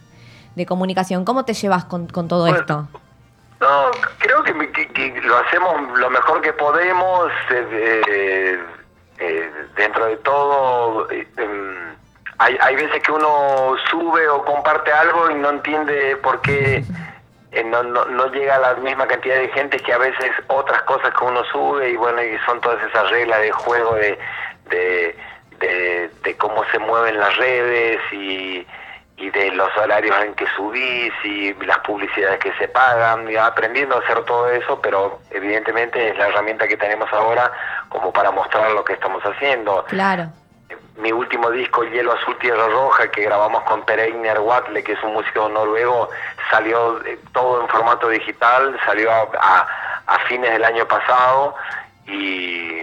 de 0.56 0.66
comunicación? 0.66 1.24
¿Cómo 1.24 1.44
te 1.44 1.54
llevas 1.54 1.84
con, 1.84 2.08
con 2.08 2.26
todo 2.26 2.40
Bueno, 2.40 2.58
esto? 2.58 2.88
No, 3.60 3.90
creo 4.18 4.42
que, 4.42 4.52
que- 4.72 4.88
que 4.88 5.20
lo 5.20 5.36
hacemos 5.38 5.96
lo 5.96 6.10
mejor 6.10 6.40
que 6.40 6.52
podemos. 6.54 7.30
eh, 7.52 8.02
eh, 8.08 8.58
eh, 9.20 9.50
dentro 9.76 10.06
de 10.06 10.16
todo, 10.16 11.08
eh, 11.12 11.28
em, 11.36 11.94
hay, 12.40 12.56
hay 12.58 12.74
veces 12.74 13.02
que 13.02 13.12
uno 13.12 13.74
sube 13.90 14.26
o 14.28 14.42
comparte 14.46 14.90
algo 14.90 15.30
y 15.30 15.34
no 15.34 15.50
entiende 15.50 16.16
por 16.16 16.40
qué 16.40 16.82
eh, 17.52 17.64
no, 17.64 17.82
no, 17.82 18.06
no 18.06 18.26
llega 18.32 18.56
a 18.56 18.60
la 18.60 18.74
misma 18.76 19.06
cantidad 19.06 19.36
de 19.36 19.48
gente 19.48 19.78
que 19.78 19.92
a 19.92 19.98
veces 19.98 20.30
otras 20.46 20.82
cosas 20.82 21.12
que 21.14 21.24
uno 21.24 21.44
sube 21.52 21.90
y 21.90 21.96
bueno, 21.96 22.22
y 22.22 22.38
son 22.46 22.58
todas 22.62 22.82
esas 22.82 23.10
reglas 23.10 23.42
de 23.42 23.52
juego 23.52 23.94
de, 23.94 24.18
de, 24.70 25.16
de, 25.58 26.10
de 26.24 26.36
cómo 26.38 26.64
se 26.72 26.78
mueven 26.78 27.20
las 27.20 27.36
redes 27.36 28.00
y, 28.10 28.66
y 29.18 29.30
de 29.30 29.50
los 29.50 29.68
horarios 29.76 30.16
en 30.24 30.34
que 30.34 30.46
subís 30.56 31.12
y 31.22 31.52
las 31.66 31.78
publicidades 31.80 32.38
que 32.38 32.54
se 32.54 32.68
pagan, 32.68 33.30
y 33.30 33.36
aprendiendo 33.36 33.96
a 33.96 33.98
hacer 33.98 34.24
todo 34.24 34.48
eso, 34.48 34.80
pero 34.80 35.20
evidentemente 35.30 36.08
es 36.08 36.16
la 36.16 36.28
herramienta 36.28 36.66
que 36.66 36.78
tenemos 36.78 37.12
ahora 37.12 37.52
como 37.90 38.10
para 38.14 38.30
mostrar 38.30 38.70
lo 38.70 38.82
que 38.82 38.94
estamos 38.94 39.22
haciendo 39.22 39.84
Claro. 39.88 40.30
Mi 41.00 41.12
último 41.12 41.50
disco, 41.50 41.82
Hielo 41.84 42.12
Azul 42.12 42.36
Tierra 42.38 42.66
Roja, 42.68 43.10
que 43.10 43.22
grabamos 43.22 43.62
con 43.64 43.82
Pereigner 43.84 44.38
Watle, 44.40 44.82
que 44.84 44.92
es 44.92 45.02
un 45.02 45.14
músico 45.14 45.48
noruego, 45.48 46.08
salió 46.50 47.00
eh, 47.06 47.18
todo 47.32 47.62
en 47.62 47.68
formato 47.68 48.08
digital, 48.08 48.78
salió 48.84 49.10
a, 49.10 49.28
a- 49.40 49.66
a 50.06 50.18
fines 50.28 50.50
del 50.50 50.64
año 50.64 50.86
pasado 50.86 51.54
y, 52.06 52.80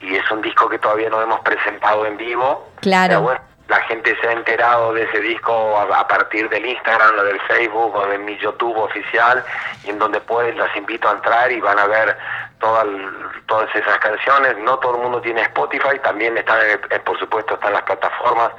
y 0.00 0.16
es 0.16 0.30
un 0.30 0.42
disco 0.42 0.68
que 0.68 0.78
todavía 0.78 1.08
no 1.08 1.22
hemos 1.22 1.40
presentado 1.40 2.04
en 2.06 2.16
vivo. 2.16 2.68
Claro. 2.80 3.08
Pero 3.08 3.20
bueno, 3.22 3.40
la 3.68 3.80
gente 3.82 4.16
se 4.20 4.28
ha 4.28 4.32
enterado 4.32 4.94
de 4.94 5.02
ese 5.04 5.20
disco 5.20 5.76
a, 5.78 6.00
a 6.00 6.08
partir 6.08 6.48
del 6.48 6.64
Instagram 6.64 7.18
o 7.18 7.22
del 7.24 7.40
Facebook 7.42 7.94
o 7.94 8.06
de 8.06 8.18
mi 8.18 8.36
YouTube 8.38 8.76
oficial 8.78 9.44
y 9.84 9.90
en 9.90 9.98
donde 9.98 10.20
pueden, 10.20 10.56
las 10.56 10.74
invito 10.76 11.08
a 11.08 11.12
entrar 11.12 11.52
y 11.52 11.60
van 11.60 11.78
a 11.78 11.86
ver 11.86 12.16
todas 12.60 12.86
todas 13.46 13.68
esas 13.74 13.98
canciones. 13.98 14.56
No 14.58 14.78
todo 14.78 14.96
el 14.96 15.02
mundo 15.02 15.20
tiene 15.20 15.42
Spotify, 15.42 15.98
también 16.02 16.36
están, 16.38 16.58
eh, 16.62 16.98
por 17.00 17.18
supuesto, 17.18 17.54
están 17.54 17.72
las 17.74 17.82
plataformas 17.82 18.50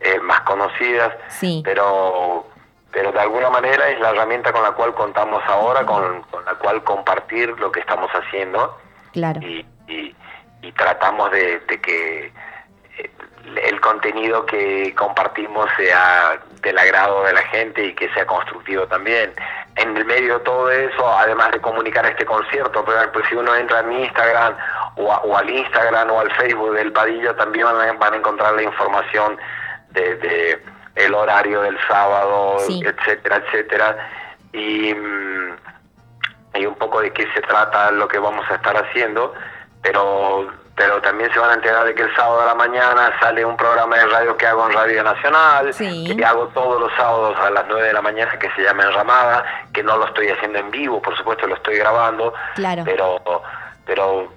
eh, 0.00 0.18
más 0.20 0.40
conocidas, 0.42 1.12
Sí. 1.28 1.62
pero 1.64 2.46
pero 2.92 3.10
de 3.10 3.18
alguna 3.20 3.50
manera 3.50 3.88
es 3.88 3.98
la 3.98 4.10
herramienta 4.10 4.52
con 4.52 4.62
la 4.62 4.70
cual 4.70 4.94
contamos 4.94 5.42
ahora, 5.48 5.84
con, 5.84 6.22
con 6.30 6.44
la 6.44 6.54
cual 6.54 6.84
compartir 6.84 7.48
lo 7.58 7.72
que 7.72 7.80
estamos 7.80 8.08
haciendo 8.12 8.78
Claro. 9.12 9.40
y, 9.42 9.66
y- 9.88 10.14
y 10.62 10.72
tratamos 10.72 11.30
de, 11.32 11.58
de 11.60 11.80
que 11.80 12.32
el 13.58 13.80
contenido 13.80 14.44
que 14.46 14.94
compartimos 14.96 15.68
sea 15.76 16.38
del 16.62 16.78
agrado 16.78 17.24
de 17.24 17.32
la 17.32 17.42
gente 17.42 17.84
y 17.86 17.94
que 17.94 18.08
sea 18.14 18.26
constructivo 18.26 18.86
también. 18.86 19.32
En 19.76 19.96
el 19.96 20.04
medio 20.04 20.38
de 20.38 20.44
todo 20.44 20.70
eso, 20.70 21.08
además 21.18 21.50
de 21.52 21.60
comunicar 21.60 22.06
este 22.06 22.24
concierto, 22.24 22.84
pero 22.84 23.10
pues 23.12 23.26
si 23.28 23.34
uno 23.34 23.54
entra 23.54 23.80
en 23.80 23.88
mi 23.88 24.02
Instagram 24.04 24.56
o, 24.96 25.12
a- 25.12 25.18
o 25.18 25.36
al 25.36 25.50
Instagram 25.50 26.10
o 26.10 26.20
al 26.20 26.30
Facebook 26.36 26.74
del 26.74 26.92
Padilla, 26.92 27.34
también 27.36 27.66
van 27.66 27.80
a, 27.88 27.92
van 27.94 28.14
a 28.14 28.16
encontrar 28.16 28.54
la 28.54 28.62
información 28.62 29.36
de, 29.90 30.16
de 30.16 30.62
el 30.94 31.12
horario 31.14 31.60
del 31.62 31.76
sábado, 31.88 32.58
Sí. 32.60 32.82
etcétera, 32.84 33.36
etcétera. 33.44 33.96
Y, 34.52 34.94
mm, 34.94 35.56
y 36.54 36.66
un 36.66 36.76
poco 36.76 37.00
de 37.00 37.12
qué 37.12 37.26
se 37.34 37.40
trata 37.40 37.90
lo 37.90 38.06
que 38.06 38.18
vamos 38.20 38.48
a 38.48 38.54
estar 38.54 38.76
haciendo, 38.76 39.34
pero 39.82 40.48
pero 40.76 41.00
también 41.00 41.32
se 41.32 41.38
van 41.38 41.50
a 41.50 41.54
enterar 41.54 41.84
de 41.84 41.94
que 41.94 42.02
el 42.02 42.14
sábado 42.16 42.40
a 42.42 42.46
la 42.46 42.54
mañana 42.54 43.12
sale 43.20 43.44
un 43.44 43.56
programa 43.56 43.96
de 43.96 44.06
radio 44.06 44.36
que 44.36 44.46
hago 44.46 44.66
en 44.68 44.72
Radio 44.74 45.02
Nacional, 45.04 45.72
Sí. 45.72 46.14
que 46.16 46.24
hago 46.24 46.48
todos 46.48 46.80
los 46.80 46.92
sábados 46.96 47.38
a 47.38 47.50
las 47.50 47.64
9 47.68 47.86
de 47.86 47.92
la 47.92 48.02
mañana, 48.02 48.36
que 48.38 48.50
se 48.52 48.62
llama 48.62 48.82
Enramada, 48.84 49.44
que 49.72 49.82
no 49.84 49.96
lo 49.96 50.06
estoy 50.06 50.28
haciendo 50.30 50.58
en 50.58 50.70
vivo, 50.72 51.00
por 51.00 51.16
supuesto 51.16 51.46
lo 51.46 51.54
estoy 51.54 51.76
grabando, 51.78 52.34
Claro. 52.56 52.82
pero 52.84 53.20
pero 53.86 54.32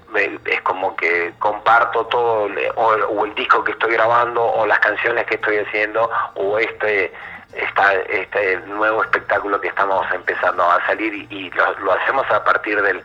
es 0.45 0.61
como 0.63 0.93
que 0.97 1.33
comparto 1.39 2.05
todo 2.07 2.49
o, 2.75 2.83
o 2.85 3.25
el 3.25 3.33
disco 3.33 3.63
que 3.63 3.71
estoy 3.71 3.93
grabando 3.93 4.43
o 4.43 4.65
las 4.67 4.79
canciones 4.79 5.25
que 5.25 5.35
estoy 5.35 5.57
haciendo 5.59 6.09
o 6.35 6.59
este 6.59 7.13
esta, 7.53 7.93
este 7.93 8.57
nuevo 8.67 9.01
espectáculo 9.03 9.59
que 9.61 9.69
estamos 9.69 10.05
empezando 10.13 10.69
a 10.69 10.85
salir 10.85 11.13
y, 11.13 11.27
y 11.33 11.49
lo, 11.51 11.79
lo 11.79 11.93
hacemos 11.93 12.29
a 12.29 12.43
partir 12.43 12.81
del, 12.81 13.01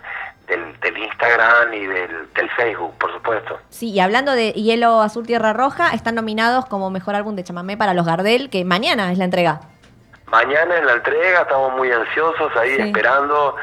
del, 0.56 0.80
del 0.80 0.99
Instagram 0.99 1.73
y 1.75 1.87
del, 1.87 2.32
del 2.35 2.50
Facebook, 2.50 2.97
por 2.99 3.12
supuesto. 3.12 3.59
Sí, 3.71 3.90
y 3.90 4.00
hablando 4.00 4.32
de 4.32 4.52
Hielo 4.52 5.00
Azul 5.02 5.26
Tierra 5.26 5.52
Roja, 5.52 5.90
están 5.94 6.14
nominados 6.14 6.66
como 6.66 6.90
mejor 6.90 7.14
álbum 7.14 7.35
de 7.37 7.44
chamamé 7.44 7.76
para 7.76 7.94
los 7.94 8.06
Gardel, 8.06 8.50
que 8.50 8.64
mañana 8.64 9.11
es 9.12 9.18
la 9.18 9.25
entrega. 9.25 9.61
Mañana 10.26 10.76
en 10.78 10.87
la 10.87 10.92
entrega 10.94 11.42
estamos 11.42 11.73
muy 11.75 11.90
ansiosos 11.92 12.50
ahí 12.56 12.75
Sí. 12.76 12.82
esperando, 12.82 13.54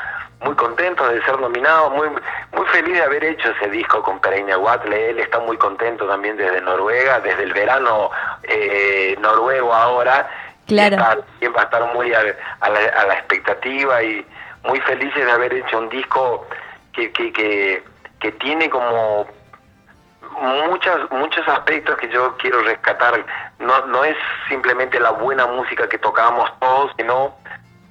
muy 0.42 0.56
contentos 0.56 1.12
de 1.12 1.22
ser 1.24 1.40
nominados, 1.40 1.92
muy 1.94 2.08
muy 2.56 2.66
feliz 2.68 2.94
de 2.94 3.02
haber 3.04 3.24
hecho 3.24 3.50
ese 3.50 3.70
disco 3.72 4.02
con 4.04 4.20
Pereina 4.20 4.58
Watle. 4.58 5.10
Él 5.12 5.20
está 5.20 5.40
muy 5.40 5.58
contento 5.58 6.08
también 6.08 6.38
desde 6.38 6.62
Noruega, 6.62 7.20
desde 7.20 7.44
el 7.44 7.54
verano 7.54 8.10
eh, 8.44 9.16
noruego 9.20 9.74
ahora. 9.74 10.30
Claro. 10.68 10.96
está- 10.98 11.16
también 11.18 11.54
va 11.58 11.62
a 11.62 11.64
estar 11.64 11.94
muy 11.96 12.14
a, 12.14 12.20
a 12.62 12.70
la, 12.70 12.80
a 13.02 13.08
la 13.08 13.14
expectativa 13.16 14.04
y 14.04 14.24
muy 14.64 14.80
felices 14.82 15.26
de 15.26 15.32
haber 15.32 15.54
hecho 15.54 15.80
un 15.80 15.90
disco 15.90 16.46
que, 16.94 17.12
que, 17.12 17.32
que, 17.34 17.84
que 18.20 18.32
tiene 18.34 18.70
como 18.70 19.28
muchas, 20.68 21.10
muchos 21.12 21.48
aspectos 21.48 21.98
que 21.98 22.10
yo 22.10 22.36
quiero 22.38 22.62
rescatar. 22.62 23.26
No, 23.60 23.86
no 23.88 24.04
es 24.04 24.16
simplemente 24.48 25.00
la 25.00 25.12
buena 25.12 25.46
música 25.48 25.88
que 25.90 25.98
tocábamos 25.98 26.50
todos, 26.60 26.92
sino 26.98 27.36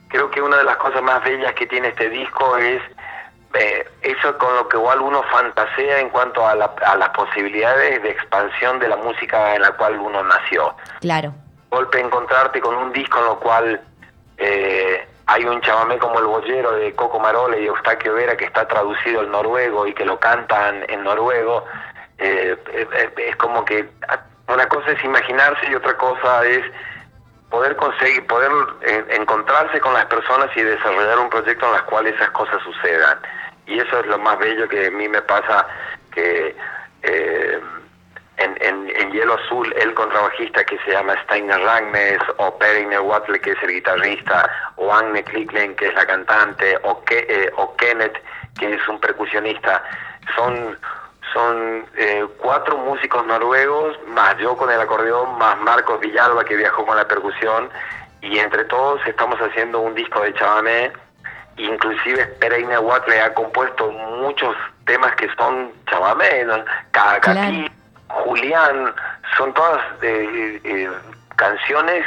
creo 0.08 0.30
que 0.30 0.40
una 0.40 0.56
de 0.58 0.64
las 0.64 0.76
cosas 0.76 1.02
más 1.02 1.22
bellas 1.24 1.52
que 1.54 1.66
tiene 1.66 1.88
este 1.88 2.08
disco 2.08 2.56
es 2.56 2.80
eh, 3.54 3.86
eso 4.02 4.36
con 4.38 4.54
lo 4.56 4.68
que 4.68 4.76
igual 4.76 5.00
uno 5.00 5.22
fantasea 5.24 6.00
en 6.00 6.10
cuanto 6.10 6.46
a, 6.46 6.54
la- 6.54 6.74
a 6.86 6.96
las 6.96 7.08
posibilidades 7.10 8.02
de 8.02 8.10
expansión 8.10 8.78
de 8.78 8.88
la 8.88 8.96
música 8.96 9.54
en 9.54 9.62
la 9.62 9.72
cual 9.72 9.98
uno 9.98 10.22
nació 10.22 10.74
Claro. 11.00 11.32
golpe 11.70 11.98
encontrarte 12.00 12.60
con 12.60 12.74
un 12.76 12.92
disco 12.92 13.18
en 13.18 13.24
lo 13.24 13.38
cual 13.40 13.80
eh, 14.36 15.08
hay 15.28 15.44
un 15.44 15.60
chamamé 15.60 15.98
como 15.98 16.18
el 16.18 16.24
bollero 16.24 16.72
de 16.72 16.94
Coco 16.94 17.20
Marole 17.20 17.60
y 17.60 17.66
Eustaquio 17.66 18.14
Vera 18.14 18.34
que 18.34 18.46
está 18.46 18.66
traducido 18.66 19.20
al 19.20 19.30
noruego 19.30 19.86
y 19.86 19.92
que 19.92 20.06
lo 20.06 20.18
cantan 20.18 20.86
en 20.88 21.04
noruego. 21.04 21.66
Eh, 22.16 22.56
es 23.18 23.36
como 23.36 23.62
que 23.62 23.86
una 24.48 24.66
cosa 24.68 24.92
es 24.92 25.04
imaginarse 25.04 25.70
y 25.70 25.74
otra 25.74 25.94
cosa 25.98 26.46
es 26.46 26.64
poder 27.50 27.76
conseguir 27.76 28.26
poder 28.26 28.50
eh, 28.80 29.04
encontrarse 29.10 29.78
con 29.80 29.92
las 29.92 30.06
personas 30.06 30.48
y 30.56 30.62
desarrollar 30.62 31.18
un 31.18 31.28
proyecto 31.28 31.66
en 31.66 31.72
las 31.72 31.82
cuales 31.82 32.14
esas 32.14 32.30
cosas 32.30 32.62
sucedan. 32.62 33.18
Y 33.66 33.78
eso 33.80 34.00
es 34.00 34.06
lo 34.06 34.18
más 34.18 34.38
bello 34.38 34.66
que 34.66 34.86
a 34.86 34.90
mí 34.90 35.08
me 35.08 35.20
pasa 35.20 35.66
que 36.10 36.56
eh, 37.02 37.60
en, 38.38 38.56
en, 38.60 38.90
en, 38.96 39.12
Hielo 39.12 39.34
Azul 39.34 39.72
el 39.78 39.94
contrabajista 39.94 40.64
que 40.64 40.78
se 40.78 40.92
llama 40.92 41.14
Steiner 41.24 41.60
Ragnes 41.60 42.18
o 42.36 42.56
Perine 42.58 42.98
Watle 42.98 43.40
que 43.40 43.52
es 43.52 43.62
el 43.62 43.70
guitarrista 43.70 44.50
o 44.76 44.92
Agne 44.92 45.22
Kliklen 45.24 45.74
que 45.76 45.86
es 45.86 45.94
la 45.94 46.06
cantante 46.06 46.78
o, 46.82 47.02
que, 47.04 47.26
eh, 47.28 47.50
o 47.56 47.74
Kenneth 47.76 48.22
que 48.58 48.74
es 48.74 48.88
un 48.88 49.00
percusionista. 49.00 49.82
Son 50.34 50.78
son 51.32 51.84
eh, 51.96 52.26
cuatro 52.38 52.78
músicos 52.78 53.26
noruegos 53.26 53.98
más 54.06 54.36
yo 54.38 54.56
con 54.56 54.70
el 54.70 54.80
acordeón 54.80 55.36
más 55.36 55.58
Marcos 55.58 56.00
Villalba 56.00 56.44
que 56.44 56.56
viajó 56.56 56.86
con 56.86 56.96
la 56.96 57.06
percusión 57.06 57.68
y 58.22 58.38
entre 58.38 58.64
todos 58.64 59.00
estamos 59.06 59.38
haciendo 59.38 59.80
un 59.80 59.94
disco 59.94 60.22
de 60.22 60.32
chamamé 60.34 60.90
inclusive 61.58 62.24
Pereina 62.40 62.80
Watle 62.80 63.20
ha 63.20 63.34
compuesto 63.34 63.90
muchos 63.90 64.56
temas 64.86 65.14
que 65.16 65.28
son 65.36 65.72
chamamé, 65.90 66.44
¿no? 66.44 66.64
Cacatí, 66.92 67.66
Julián, 68.08 68.94
son 69.36 69.52
todas 69.54 69.80
eh, 70.02 70.60
eh, 70.64 70.90
canciones 71.36 72.04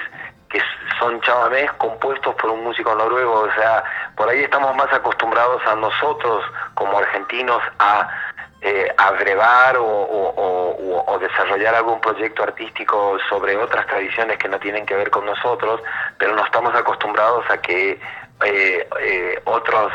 que 0.50 0.62
son 1.00 1.22
chamamés 1.22 1.72
compuestos 1.74 2.36
por 2.36 2.50
un 2.50 2.64
músico 2.64 2.94
noruego, 2.94 3.42
o 3.42 3.54
sea, 3.54 3.84
por 4.16 4.28
ahí 4.30 4.44
estamos 4.44 4.76
más 4.76 4.92
acostumbrados 4.92 5.62
a 5.66 5.76
nosotros 5.76 6.44
como 6.74 6.98
argentinos 6.98 7.62
a 7.80 8.10
eh, 8.62 8.94
o, 9.78 11.18
desarrollar 11.20 11.76
algún 11.76 12.00
proyecto 12.02 12.44
artístico 12.44 13.18
sobre 13.30 13.56
otras 13.56 13.86
tradiciones 13.88 14.38
que 14.38 14.48
no 14.48 14.60
tienen 14.60 14.86
que 14.86 14.96
ver 14.96 15.10
con 15.12 15.26
nosotros, 15.26 15.82
pero 16.18 16.36
no 16.36 16.44
estamos 16.44 16.74
acostumbrados 16.76 17.46
a 17.50 17.58
que 17.58 18.00
eh, 18.46 18.88
eh, 19.02 19.42
otros 19.46 19.92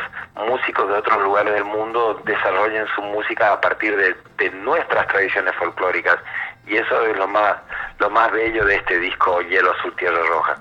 músicos 0.48 0.88
de 0.88 0.94
otros 0.94 1.22
lugares 1.22 1.54
del 1.54 1.64
mundo 1.64 2.20
desarrollen 2.24 2.86
su 2.94 3.02
música 3.02 3.52
a 3.52 3.60
partir 3.60 3.96
de, 3.96 4.14
de, 4.38 4.50
nuestras 4.50 5.06
tradiciones 5.08 5.54
folclóricas 5.56 6.16
y 6.66 6.76
eso 6.76 7.06
es 7.06 7.16
lo 7.16 7.26
más 7.26 7.56
lo 7.98 8.10
más 8.10 8.30
bello 8.32 8.64
de 8.64 8.76
este 8.76 8.98
disco 8.98 9.40
Hielo 9.42 9.72
Azul 9.72 9.94
Tierra 9.96 10.20
Roja. 10.28 10.56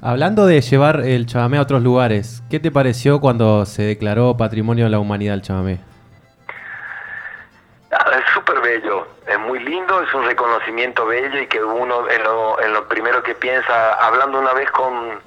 Hablando 0.00 0.46
de 0.46 0.60
llevar 0.60 1.00
el 1.00 1.26
chamamé 1.26 1.58
a 1.58 1.62
otros 1.62 1.82
lugares, 1.82 2.42
¿qué 2.50 2.60
te 2.60 2.70
pareció 2.70 3.20
cuando 3.20 3.66
se 3.66 3.82
declaró 3.82 4.36
Patrimonio 4.36 4.84
de 4.84 4.90
la 4.90 4.98
Humanidad 4.98 5.34
el 5.34 5.42
chamamé? 5.42 5.80
es 7.92 8.24
súper 8.32 8.60
bello, 8.60 9.06
es 9.26 9.38
muy 9.40 9.58
lindo, 9.60 10.02
es 10.02 10.12
un 10.14 10.24
reconocimiento 10.24 11.06
bello 11.06 11.40
y 11.40 11.46
que 11.46 11.62
uno 11.62 12.08
en 12.08 12.22
lo, 12.22 12.60
en 12.60 12.72
lo 12.72 12.88
primero 12.88 13.22
que 13.22 13.34
piensa, 13.34 13.94
hablando 13.94 14.40
una 14.40 14.54
vez 14.54 14.70
con, 14.70 15.20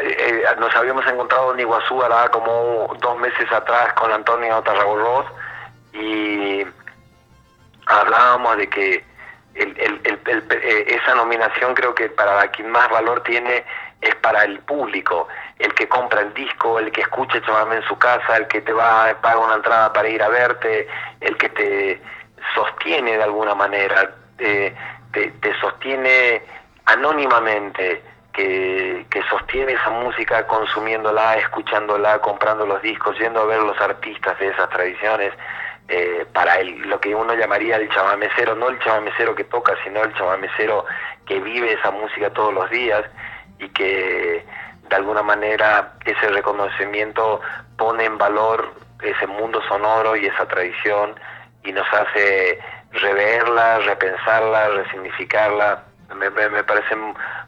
eh, 0.00 0.44
eh, 0.44 0.44
nos 0.58 0.74
habíamos 0.74 1.06
encontrado 1.06 1.54
en 1.54 1.60
Iguazú 1.60 2.02
ahora 2.02 2.28
como 2.30 2.94
dos 3.00 3.18
meses 3.18 3.50
atrás 3.52 3.92
con 3.94 4.12
Antonio 4.12 4.62
Tarragorroz 4.62 5.26
y 5.92 6.66
hablábamos 7.86 8.56
de 8.58 8.68
que 8.68 9.04
el, 9.54 9.74
el, 9.78 10.20
eh, 10.24 10.84
esa 10.88 11.14
nominación 11.14 11.74
creo 11.74 11.94
que 11.94 12.08
para 12.10 12.46
quien 12.50 12.70
más 12.70 12.88
valor 12.90 13.22
tiene 13.22 13.64
es 14.02 14.14
para 14.16 14.44
el 14.44 14.58
público, 14.60 15.28
el 15.58 15.72
que 15.74 15.88
compra 15.88 16.20
el 16.20 16.34
disco, 16.34 16.78
el 16.78 16.92
que 16.92 17.00
escucha 17.00 17.40
chamamé 17.42 17.76
en 17.76 17.82
su 17.84 17.96
casa, 17.98 18.36
el 18.36 18.46
que 18.48 18.60
te 18.60 18.72
va 18.72 19.16
paga 19.22 19.38
una 19.38 19.54
entrada 19.54 19.92
para 19.92 20.08
ir 20.08 20.22
a 20.22 20.28
verte, 20.28 20.86
el 21.20 21.36
que 21.38 21.48
te 21.48 22.02
sostiene 22.54 23.16
de 23.16 23.22
alguna 23.22 23.54
manera, 23.54 24.14
te, 24.36 24.74
te, 25.12 25.60
sostiene 25.60 26.42
anónimamente, 26.84 28.02
que, 28.36 29.06
que, 29.10 29.22
sostiene 29.30 29.72
esa 29.72 29.90
música 29.90 30.46
consumiéndola, 30.46 31.36
escuchándola, 31.36 32.20
comprando 32.20 32.66
los 32.66 32.80
discos, 32.82 33.18
yendo 33.18 33.40
a 33.40 33.46
ver 33.46 33.60
los 33.60 33.80
artistas 33.80 34.38
de 34.38 34.48
esas 34.48 34.68
tradiciones. 34.68 35.32
Eh, 35.88 36.26
para 36.32 36.58
el, 36.58 36.80
lo 36.88 37.00
que 37.00 37.14
uno 37.14 37.34
llamaría 37.34 37.76
el 37.76 37.88
chamamecero, 37.88 38.54
no 38.54 38.68
el 38.68 38.78
chamamecero 38.80 39.34
que 39.34 39.44
toca, 39.44 39.74
sino 39.84 40.02
el 40.02 40.12
chamamecero 40.14 40.84
que 41.26 41.40
vive 41.40 41.72
esa 41.72 41.90
música 41.90 42.30
todos 42.30 42.52
los 42.52 42.68
días 42.70 43.04
y 43.58 43.68
que 43.68 44.44
de 44.88 44.96
alguna 44.96 45.22
manera 45.22 45.94
ese 46.04 46.28
reconocimiento 46.28 47.40
pone 47.76 48.04
en 48.04 48.18
valor 48.18 48.74
ese 49.02 49.26
mundo 49.26 49.60
sonoro 49.68 50.16
y 50.16 50.26
esa 50.26 50.46
tradición 50.46 51.14
y 51.64 51.72
nos 51.72 51.86
hace 51.92 52.58
reverla, 52.92 53.78
repensarla, 53.80 54.68
resignificarla. 54.68 55.84
Me, 56.14 56.30
me, 56.30 56.64
parece 56.64 56.94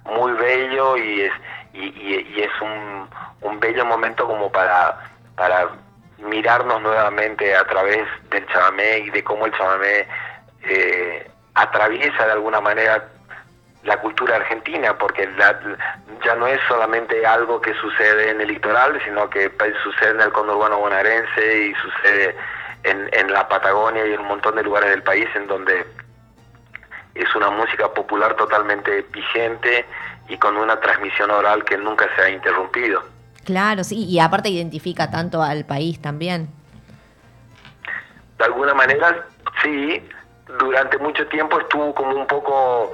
muy 0.04 0.32
bello 0.32 0.96
y 0.96 1.22
es, 1.22 1.32
y, 1.72 1.86
y, 1.86 2.42
es 2.42 2.60
un, 2.60 3.08
un, 3.42 3.60
bello 3.60 3.84
momento 3.84 4.26
como 4.26 4.50
para, 4.50 4.98
para 5.36 5.68
mirarnos 6.18 6.82
nuevamente 6.82 7.54
a 7.54 7.64
través 7.64 8.06
del 8.30 8.46
chamamé 8.48 8.98
y 8.98 9.10
de 9.10 9.22
cómo 9.22 9.46
el 9.46 9.52
chamamé 9.52 10.06
eh, 10.64 11.30
atraviesa 11.54 12.26
de 12.26 12.32
alguna 12.32 12.60
manera 12.60 13.08
la 13.84 13.96
cultura 14.00 14.36
argentina, 14.36 14.96
porque 14.98 15.28
ya 16.24 16.34
no 16.34 16.46
es 16.46 16.60
solamente 16.68 17.24
algo 17.24 17.60
que 17.60 17.72
sucede 17.74 18.30
en 18.30 18.40
el 18.40 18.48
litoral, 18.48 19.00
sino 19.04 19.30
que 19.30 19.50
sucede 19.82 20.10
en 20.10 20.20
el 20.20 20.32
conurbano 20.32 20.78
bonaerense 20.78 21.58
y 21.58 21.74
sucede 21.74 22.36
en, 22.82 23.08
en 23.12 23.32
la 23.32 23.48
Patagonia 23.48 24.04
y 24.06 24.12
en 24.12 24.20
un 24.20 24.26
montón 24.26 24.56
de 24.56 24.62
lugares 24.62 24.90
del 24.90 25.02
país 25.02 25.28
en 25.34 25.46
donde 25.46 25.86
es 27.14 27.34
una 27.34 27.50
música 27.50 27.92
popular 27.92 28.34
totalmente 28.36 29.06
vigente 29.12 29.84
y 30.28 30.36
con 30.36 30.56
una 30.56 30.78
transmisión 30.80 31.30
oral 31.30 31.64
que 31.64 31.76
nunca 31.76 32.06
se 32.14 32.22
ha 32.22 32.30
interrumpido. 32.30 33.02
Claro, 33.44 33.82
sí, 33.82 34.04
y 34.04 34.18
aparte 34.18 34.50
identifica 34.50 35.10
tanto 35.10 35.42
al 35.42 35.64
país 35.64 36.00
también. 36.02 36.48
De 38.36 38.44
alguna 38.44 38.74
manera, 38.74 39.26
sí, 39.62 40.02
durante 40.58 40.98
mucho 40.98 41.26
tiempo 41.28 41.58
estuvo 41.58 41.94
como 41.94 42.14
un 42.14 42.26
poco 42.26 42.92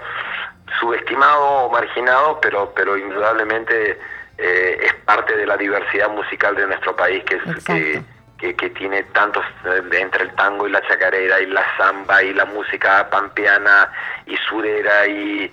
subestimado 0.80 1.44
o 1.44 1.70
marginado, 1.70 2.40
pero, 2.40 2.72
pero 2.74 2.96
indudablemente 2.96 3.98
eh, 4.38 4.78
es 4.82 4.94
parte 5.04 5.36
de 5.36 5.46
la 5.46 5.56
diversidad 5.56 6.08
musical 6.10 6.56
de 6.56 6.66
nuestro 6.66 6.96
país, 6.96 7.22
que, 7.24 7.36
es, 7.36 7.64
que, 7.64 8.02
que, 8.38 8.52
tiene 8.70 9.02
tantos, 9.04 9.44
eh, 9.64 9.82
entre 9.92 10.24
el 10.24 10.34
tango 10.34 10.66
y 10.66 10.70
la 10.70 10.82
chacarera 10.86 11.40
y 11.40 11.46
la 11.46 11.64
samba 11.78 12.22
y 12.22 12.34
la 12.34 12.44
música 12.44 13.08
pampeana 13.08 13.90
y 14.26 14.36
surera 14.36 15.06
y, 15.06 15.50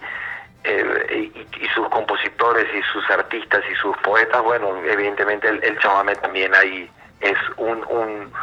eh, 0.64 1.32
y, 1.60 1.68
sus 1.74 1.88
compositores 1.90 2.68
y 2.76 2.82
sus 2.92 3.10
artistas 3.10 3.62
y 3.72 3.76
sus 3.76 3.96
poetas, 3.98 4.44
bueno, 4.44 4.76
evidentemente 4.86 5.48
el, 5.48 5.64
el 5.64 5.80
chamamé 5.80 6.16
también 6.16 6.54
ahí 6.54 6.90
es 7.22 7.38
un, 7.56 7.86
un, 7.90 8.34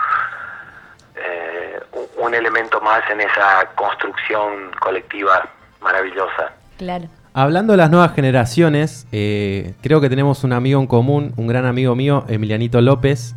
un 2.16 2.34
elemento 2.34 2.80
más 2.80 3.02
en 3.10 3.20
esa 3.20 3.68
construcción 3.74 4.70
colectiva 4.80 5.48
maravillosa. 5.80 6.52
Claro. 6.78 7.08
Hablando 7.34 7.72
de 7.72 7.76
las 7.76 7.90
nuevas 7.90 8.14
generaciones, 8.14 9.06
eh, 9.12 9.74
creo 9.82 10.00
que 10.00 10.08
tenemos 10.08 10.42
un 10.44 10.52
amigo 10.52 10.80
en 10.80 10.86
común, 10.86 11.34
un 11.36 11.46
gran 11.46 11.66
amigo 11.66 11.94
mío, 11.94 12.24
Emilianito 12.28 12.80
López, 12.80 13.36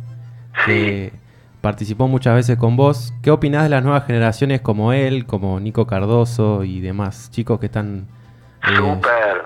que 0.66 1.12
participó 1.60 2.08
muchas 2.08 2.34
veces 2.34 2.56
con 2.58 2.76
vos. 2.76 3.12
¿Qué 3.22 3.30
opinás 3.30 3.62
de 3.64 3.68
las 3.68 3.82
nuevas 3.82 4.06
generaciones 4.06 4.60
como 4.60 4.92
él, 4.92 5.26
como 5.26 5.60
Nico 5.60 5.86
Cardoso 5.86 6.64
y 6.64 6.80
demás 6.80 7.30
chicos 7.30 7.60
que 7.60 7.66
están... 7.66 8.06
Eh, 8.68 8.76
Súper, 8.76 9.44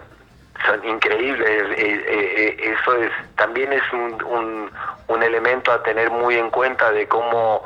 son 0.66 0.88
increíbles. 0.88 1.78
Eh, 1.78 2.56
eso 2.80 2.96
es 2.96 3.10
también 3.36 3.72
es 3.72 3.82
un, 3.92 4.22
un, 4.24 4.70
un 5.08 5.22
elemento 5.22 5.70
a 5.72 5.82
tener 5.82 6.10
muy 6.10 6.36
en 6.36 6.50
cuenta 6.50 6.90
de 6.90 7.06
cómo 7.06 7.62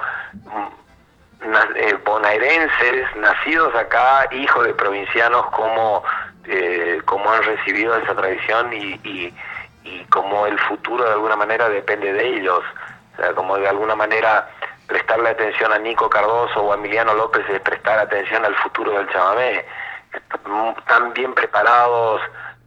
eh, 1.76 1.94
bonaerenses, 2.04 3.06
nacidos 3.16 3.74
acá, 3.74 4.28
hijos 4.32 4.66
de 4.66 4.74
provincianos, 4.74 5.46
como, 5.50 6.02
eh, 6.46 7.00
como 7.04 7.30
han 7.30 7.42
recibido 7.44 7.96
esa 7.96 8.14
tradición 8.14 8.72
y, 8.72 9.00
y, 9.04 9.34
y 9.84 10.04
como 10.10 10.46
el 10.46 10.58
futuro 10.60 11.04
de 11.04 11.12
alguna 11.12 11.36
manera 11.36 11.68
depende 11.68 12.12
de 12.12 12.36
ellos. 12.36 12.62
Como 13.34 13.56
de 13.58 13.68
alguna 13.68 13.94
manera 13.94 14.48
prestarle 14.86 15.30
atención 15.30 15.72
a 15.72 15.78
Nico 15.78 16.10
Cardoso 16.10 16.62
o 16.62 16.72
a 16.72 16.76
Emiliano 16.76 17.14
López 17.14 17.48
es 17.48 17.60
prestar 17.60 17.98
atención 17.98 18.44
al 18.44 18.54
futuro 18.56 18.92
del 18.92 19.08
chamamé. 19.10 19.64
Tan 20.86 21.12
bien 21.12 21.34
preparados, 21.34 22.20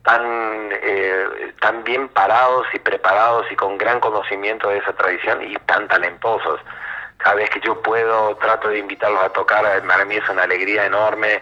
tan, 0.03 0.69
eh, 0.71 1.53
tan 1.59 1.83
bien 1.83 2.07
parados 2.09 2.65
y 2.73 2.79
preparados 2.79 3.45
y 3.51 3.55
con 3.55 3.77
gran 3.77 3.99
conocimiento 3.99 4.69
de 4.69 4.77
esa 4.77 4.93
tradición 4.93 5.41
y 5.43 5.55
tan 5.65 5.87
talentosos 5.87 6.59
cada 7.23 7.35
vez 7.37 7.49
que 7.49 7.61
yo 7.61 7.81
puedo 7.81 8.35
trato 8.35 8.67
de 8.67 8.79
invitarlos 8.79 9.23
a 9.23 9.29
tocar, 9.29 9.63
para 9.87 10.05
mí 10.05 10.15
es 10.15 10.29
una 10.29 10.43
alegría 10.43 10.85
enorme. 10.85 11.41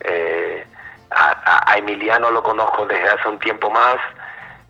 Eh, 0.00 0.64
a, 1.10 1.74
Emiliano 1.76 2.30
lo 2.30 2.42
conozco 2.42 2.86
desde 2.86 3.08
hace 3.08 3.28
un 3.28 3.38
tiempo 3.40 3.70
más 3.70 3.96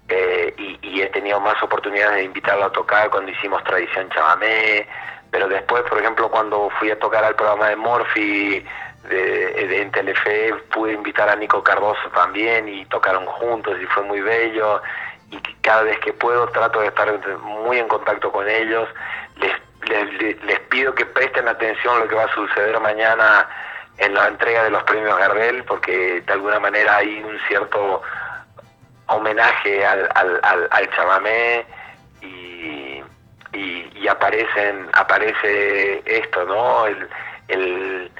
eh, 0.08 0.54
y, 0.58 1.00
he 1.02 1.06
tenido 1.08 1.40
más 1.40 1.60
oportunidades 1.62 2.16
de 2.16 2.24
invitarlo 2.24 2.66
a 2.66 2.72
tocar 2.72 3.10
cuando 3.10 3.30
hicimos 3.30 3.62
Tradición 3.64 4.08
Chamamé, 4.10 4.86
pero 5.30 5.48
después, 5.48 5.82
por 5.82 5.98
ejemplo, 5.98 6.30
cuando 6.30 6.70
fui 6.78 6.90
a 6.90 6.98
tocar 6.98 7.24
al 7.24 7.34
programa 7.34 7.68
de 7.68 7.76
Morphy 7.76 8.64
de, 9.08 9.82
en 9.82 9.90
Telefe, 9.90 10.54
pude 10.72 10.92
invitar 10.92 11.28
a 11.28 11.36
Nico 11.36 11.62
Cardoso 11.62 12.08
también 12.14 12.68
y 12.68 12.84
tocaron 12.86 13.26
juntos 13.26 13.76
y 13.82 13.86
fue 13.86 14.04
muy 14.04 14.20
bello 14.20 14.80
y 15.30 15.38
cada 15.60 15.82
vez 15.82 15.98
que 15.98 16.12
puedo 16.12 16.48
trato 16.48 16.80
de 16.80 16.86
estar 16.86 17.38
muy 17.40 17.78
en 17.78 17.88
contacto 17.88 18.30
con 18.30 18.48
ellos. 18.48 18.88
Les 19.36 19.52
les, 19.88 20.42
les 20.44 20.60
pido 20.60 20.94
que 20.94 21.06
presten 21.06 21.48
atención 21.48 21.96
a 21.96 21.98
lo 22.00 22.08
que 22.08 22.14
va 22.14 22.24
a 22.24 22.34
suceder 22.34 22.78
mañana 22.80 23.48
en 23.98 24.14
la 24.14 24.28
entrega 24.28 24.64
de 24.64 24.70
los 24.70 24.82
premios 24.84 25.18
Gardel, 25.18 25.64
porque 25.64 26.22
de 26.22 26.32
alguna 26.32 26.58
manera 26.58 26.96
hay 26.96 27.22
un 27.22 27.38
cierto 27.46 28.02
homenaje 29.14 29.84
al, 29.86 30.08
al, 30.14 30.68
al, 30.70 30.90
chamamé 30.96 31.64
y, 32.20 33.02
y, 33.52 34.08
aparecen 34.08 34.88
aparece 34.92 36.02
esto, 36.06 36.44
¿no? 36.44 36.86
El, 36.86 37.08
el, 37.48 38.10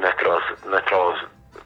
nuestros 0.00 0.42
nuestros 0.66 1.18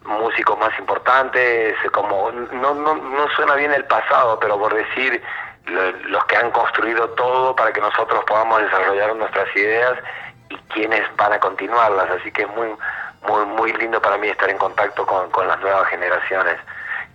músicos 0.05 0.59
más 0.59 0.77
importantes, 0.79 1.75
como 1.93 2.31
no, 2.33 2.75
no, 2.75 2.95
no 2.95 3.29
suena 3.37 3.55
bien 3.55 3.73
el 3.73 3.85
pasado, 3.85 4.39
pero 4.41 4.59
por 4.59 4.75
decir 4.75 5.23
lo- 5.67 5.93
los 6.09 6.25
que 6.27 6.37
han 6.37 6.51
construido 6.51 7.09
todo 7.11 7.55
para 7.57 7.73
que 7.73 7.81
nosotros 7.81 8.23
podamos 8.27 8.61
desarrollar 8.63 9.15
nuestras 9.17 9.55
ideas 9.57 9.95
y 10.51 10.57
quienes 10.75 11.03
van 11.17 11.33
a 11.33 11.41
continuarlas. 11.41 12.11
Así 12.11 12.31
que 12.33 12.43
es 12.43 12.49
muy, 12.49 12.69
muy, 13.29 13.47
muy 13.47 13.73
lindo 13.75 14.01
para 14.03 14.19
mí 14.19 14.29
estar 14.29 14.51
en 14.51 14.59
contacto 14.59 15.07
con, 15.07 15.31
con 15.31 15.49
las 15.49 15.59
nuevas 15.61 15.89
generaciones. 15.89 16.59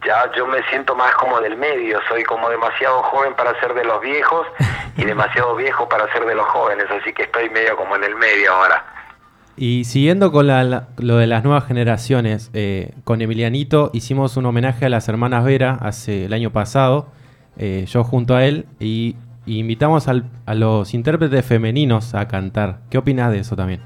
Ya 0.05 0.31
yo 0.35 0.47
me 0.47 0.63
siento 0.69 0.95
más 0.95 1.13
como 1.15 1.41
del 1.41 1.57
medio, 1.57 1.99
soy 2.07 2.23
como 2.23 2.49
demasiado 2.49 3.03
joven 3.03 3.33
para 3.35 3.59
ser 3.59 3.73
de 3.73 3.83
los 3.83 3.99
viejos 4.01 4.47
y 4.95 5.03
demasiado 5.05 5.55
viejo 5.55 5.89
para 5.89 6.11
ser 6.13 6.25
de 6.25 6.35
los 6.35 6.45
jóvenes, 6.47 6.85
así 6.89 7.11
que 7.13 7.23
estoy 7.23 7.49
medio 7.49 7.75
como 7.75 7.95
en 7.97 8.03
el 8.05 8.15
medio 8.15 8.53
ahora. 8.53 8.83
Y 9.57 9.83
siguiendo 9.83 10.31
con 10.31 10.47
la- 10.47 10.63
la- 10.63 10.87
lo 10.97 11.17
de 11.17 11.27
las 11.27 11.43
nuevas 11.43 11.65
generaciones, 11.67 12.49
eh, 12.53 12.93
con 13.03 13.21
Emilianito 13.21 13.89
hicimos 13.93 14.37
un 14.37 14.45
homenaje 14.45 14.85
a 14.85 14.89
las 14.89 15.09
hermanas 15.09 15.43
Vera 15.43 15.77
hace 15.81 16.25
el 16.25 16.33
año 16.33 16.49
pasado, 16.51 17.07
eh, 17.57 17.83
yo 17.87 18.05
junto 18.05 18.35
a 18.37 18.45
él, 18.45 18.67
y, 18.79 19.17
y 19.45 19.59
invitamos 19.59 20.07
al- 20.07 20.23
a 20.45 20.53
los 20.53 20.93
intérpretes 20.93 21.45
femeninos 21.45 22.15
a 22.15 22.25
cantar. 22.29 22.77
¿Qué 22.89 22.97
opinas 22.97 23.31
de 23.33 23.39
eso 23.39 23.57
también? 23.57 23.81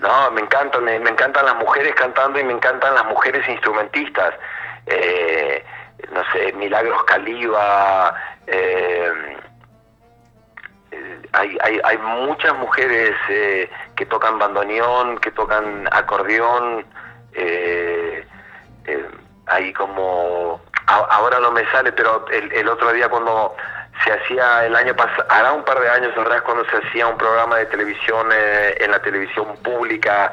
No, 0.00 0.30
me 0.30 0.40
encantan, 0.40 0.84
me, 0.84 0.98
me 1.00 1.10
encantan 1.10 1.44
las 1.44 1.56
mujeres 1.56 1.94
cantando 1.94 2.38
y 2.40 2.44
me 2.44 2.52
encantan 2.54 2.94
las 2.94 3.04
mujeres 3.06 3.46
instrumentistas. 3.48 4.32
Eh, 4.86 5.64
no 6.12 6.22
sé, 6.32 6.52
Milagros 6.52 7.04
Caliba, 7.04 8.14
eh, 8.46 9.36
hay, 11.32 11.58
hay, 11.62 11.80
hay 11.84 11.98
muchas 11.98 12.54
mujeres 12.56 13.14
eh, 13.28 13.68
que 13.94 14.06
tocan 14.06 14.38
bandoneón, 14.38 15.18
que 15.18 15.30
tocan 15.30 15.88
acordeón, 15.92 16.86
eh, 17.34 18.24
eh, 18.86 19.06
hay 19.46 19.72
como, 19.72 20.60
ahora 20.86 21.38
no 21.40 21.52
me 21.52 21.70
sale, 21.70 21.92
pero 21.92 22.26
el, 22.28 22.52
el 22.52 22.68
otro 22.68 22.92
día 22.92 23.08
cuando 23.08 23.54
se 24.04 24.12
hacía 24.12 24.66
el 24.66 24.74
año 24.74 24.94
pasado, 24.94 25.26
hará 25.28 25.52
un 25.52 25.64
par 25.64 25.80
de 25.80 25.88
años 25.88 26.16
atrás 26.16 26.42
cuando 26.42 26.64
se 26.66 26.76
hacía 26.76 27.06
un 27.06 27.16
programa 27.16 27.56
de 27.56 27.66
televisión 27.66 28.28
eh, 28.32 28.76
en 28.80 28.90
la 28.90 29.00
televisión 29.00 29.56
pública, 29.62 30.32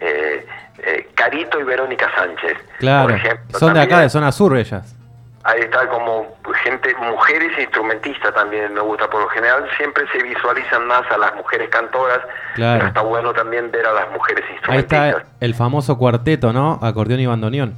eh, 0.00 0.46
eh, 0.78 1.08
Carito 1.14 1.60
y 1.60 1.64
Verónica 1.64 2.10
Sánchez. 2.16 2.56
Claro, 2.78 3.08
por 3.08 3.16
ejemplo, 3.16 3.58
son 3.58 3.74
de 3.74 3.80
acá, 3.80 4.00
de 4.00 4.08
zona 4.10 4.32
sur 4.32 4.56
ellas. 4.56 4.96
Ahí 5.42 5.60
está 5.60 5.88
como 5.88 6.36
gente, 6.64 6.94
mujeres 6.96 7.58
instrumentistas 7.58 8.34
también 8.34 8.74
me 8.74 8.80
gusta. 8.80 9.08
Por 9.08 9.22
lo 9.22 9.28
general 9.28 9.66
siempre 9.78 10.04
se 10.12 10.22
visualizan 10.22 10.86
más 10.86 11.10
a 11.10 11.16
las 11.16 11.34
mujeres 11.34 11.70
cantoras, 11.70 12.20
Claro. 12.54 12.78
pero 12.78 12.88
está 12.88 13.00
bueno 13.00 13.32
también 13.32 13.70
ver 13.70 13.86
a 13.86 13.92
las 13.92 14.10
mujeres 14.10 14.44
Ahí 14.46 14.52
instrumentistas. 14.56 15.08
está 15.16 15.28
el 15.40 15.54
famoso 15.54 15.96
cuarteto, 15.96 16.52
¿no? 16.52 16.78
Acordeón 16.82 17.20
y 17.20 17.26
bandoneón. 17.26 17.74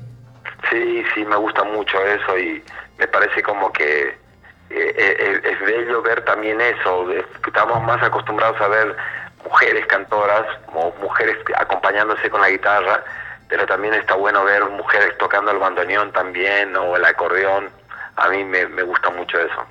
Sí, 0.70 1.04
sí, 1.14 1.24
me 1.24 1.36
gusta 1.36 1.62
mucho 1.64 1.98
eso 2.04 2.36
y 2.38 2.62
me 2.98 3.06
parece 3.06 3.42
como 3.44 3.72
que 3.72 4.08
eh, 4.08 4.94
eh, 4.96 5.40
es 5.44 5.60
bello 5.60 6.02
ver 6.02 6.24
también 6.24 6.60
eso. 6.60 7.06
Estamos 7.46 7.80
más 7.84 8.02
acostumbrados 8.02 8.60
a 8.60 8.66
ver 8.68 8.96
mujeres 9.44 9.86
cantoras 9.86 10.46
o 10.74 10.92
mujeres 11.00 11.36
acompañándose 11.56 12.30
con 12.30 12.40
la 12.40 12.50
guitarra, 12.50 13.02
pero 13.48 13.66
también 13.66 13.94
está 13.94 14.14
bueno 14.14 14.44
ver 14.44 14.64
mujeres 14.70 15.16
tocando 15.18 15.50
el 15.50 15.58
bandoneón 15.58 16.12
también 16.12 16.74
o 16.76 16.96
el 16.96 17.04
acordeón. 17.04 17.68
A 18.16 18.28
mí 18.28 18.44
me, 18.44 18.66
me 18.66 18.82
gusta 18.82 19.10
mucho 19.10 19.38
eso. 19.38 19.66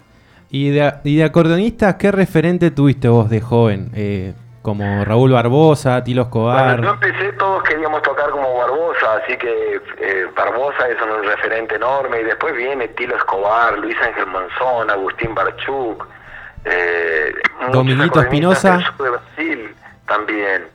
Y 0.50 0.72
de, 0.72 0.94
y 1.04 1.18
de 1.18 1.24
acordeonistas, 1.24 1.96
¿qué 1.96 2.12
referente 2.12 2.72
tuviste 2.72 3.08
vos 3.08 3.30
de 3.30 3.40
joven? 3.40 3.92
Eh, 3.96 4.34
como 4.62 5.04
Raúl 5.06 5.32
Barbosa, 5.32 6.04
Tilo 6.04 6.24
Escobar. 6.24 6.80
Cuando 6.80 6.84
yo 6.84 6.94
empecé 6.94 7.34
todos 7.34 7.64
queríamos 7.64 8.02
tocar 8.02 8.30
como 8.30 8.58
Barbosa, 8.58 9.16
así 9.24 9.38
que 9.38 9.82
eh, 10.00 10.28
Barbosa 10.36 10.88
es 10.88 10.98
un 11.02 11.24
referente 11.24 11.76
enorme 11.76 12.22
y 12.22 12.24
después 12.26 12.56
viene 12.56 12.88
Tilo 12.90 13.16
Escobar, 13.16 13.78
Luis 13.80 13.96
Ángel 14.02 14.28
Monzón, 14.28 14.90
Agustín 14.90 15.34
Barchuk, 15.34 16.06
eh, 16.65 17.34
Dominguito 17.71 18.21
Espinosa. 18.21 18.78
del 18.78 18.86
sur 18.86 19.04
de 19.04 19.10
Brasil 19.10 19.76
también, 20.08 20.67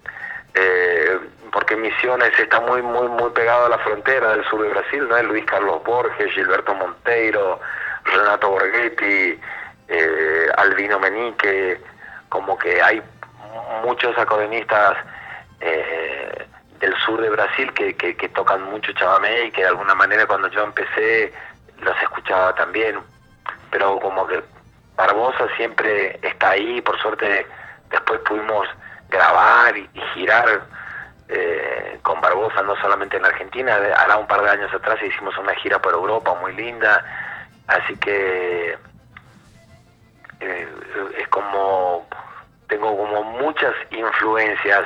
eh, 0.54 1.18
porque 1.52 1.76
Misiones 1.76 2.32
está 2.38 2.60
muy 2.60 2.82
muy 2.82 3.08
muy 3.08 3.30
pegado 3.30 3.66
a 3.66 3.68
la 3.68 3.78
frontera 3.78 4.30
del 4.30 4.44
sur 4.46 4.62
de 4.62 4.68
Brasil, 4.70 5.06
¿no? 5.08 5.22
Luis 5.24 5.44
Carlos 5.44 5.82
Borges, 5.84 6.32
Gilberto 6.32 6.74
Monteiro, 6.74 7.60
Renato 8.04 8.50
Borghetti, 8.50 9.38
eh, 9.88 10.46
Albino 10.56 10.98
Menique, 10.98 11.80
como 12.28 12.58
que 12.58 12.80
hay 12.82 13.02
muchos 13.84 14.16
acordeonistas 14.18 14.96
eh, 15.60 16.46
del 16.80 16.94
sur 17.04 17.20
de 17.20 17.30
Brasil 17.30 17.72
que, 17.72 17.96
que, 17.96 18.16
que 18.16 18.28
tocan 18.30 18.62
mucho 18.64 18.92
chamamé 18.92 19.44
y 19.44 19.50
que 19.50 19.62
de 19.62 19.68
alguna 19.68 19.94
manera 19.94 20.26
cuando 20.26 20.48
yo 20.48 20.62
empecé 20.64 21.32
los 21.80 21.96
escuchaba 22.02 22.54
también, 22.54 22.98
pero 23.70 23.98
como 24.00 24.26
que 24.26 24.42
Barbosa 24.96 25.46
siempre 25.56 26.18
está 26.22 26.50
ahí, 26.50 26.80
por 26.80 26.98
suerte 27.00 27.46
después 27.90 28.20
pudimos 28.20 28.66
grabar 29.08 29.76
y, 29.76 29.88
girar 30.14 30.62
eh, 31.28 31.98
con 32.02 32.20
Barbosa, 32.20 32.62
no 32.62 32.76
solamente 32.76 33.16
en 33.16 33.24
Argentina, 33.24 33.76
hará 33.96 34.16
un 34.16 34.26
par 34.26 34.42
de 34.42 34.50
años 34.50 34.72
atrás 34.72 35.02
hicimos 35.02 35.36
una 35.38 35.54
gira 35.56 35.80
por 35.80 35.92
Europa 35.92 36.34
muy 36.40 36.54
linda, 36.54 37.04
así 37.66 37.96
que 37.96 38.76
eh, 40.40 40.68
es 41.18 41.28
como 41.28 42.06
tengo 42.68 42.96
como 42.96 43.22
muchas 43.22 43.74
influencias 43.90 44.84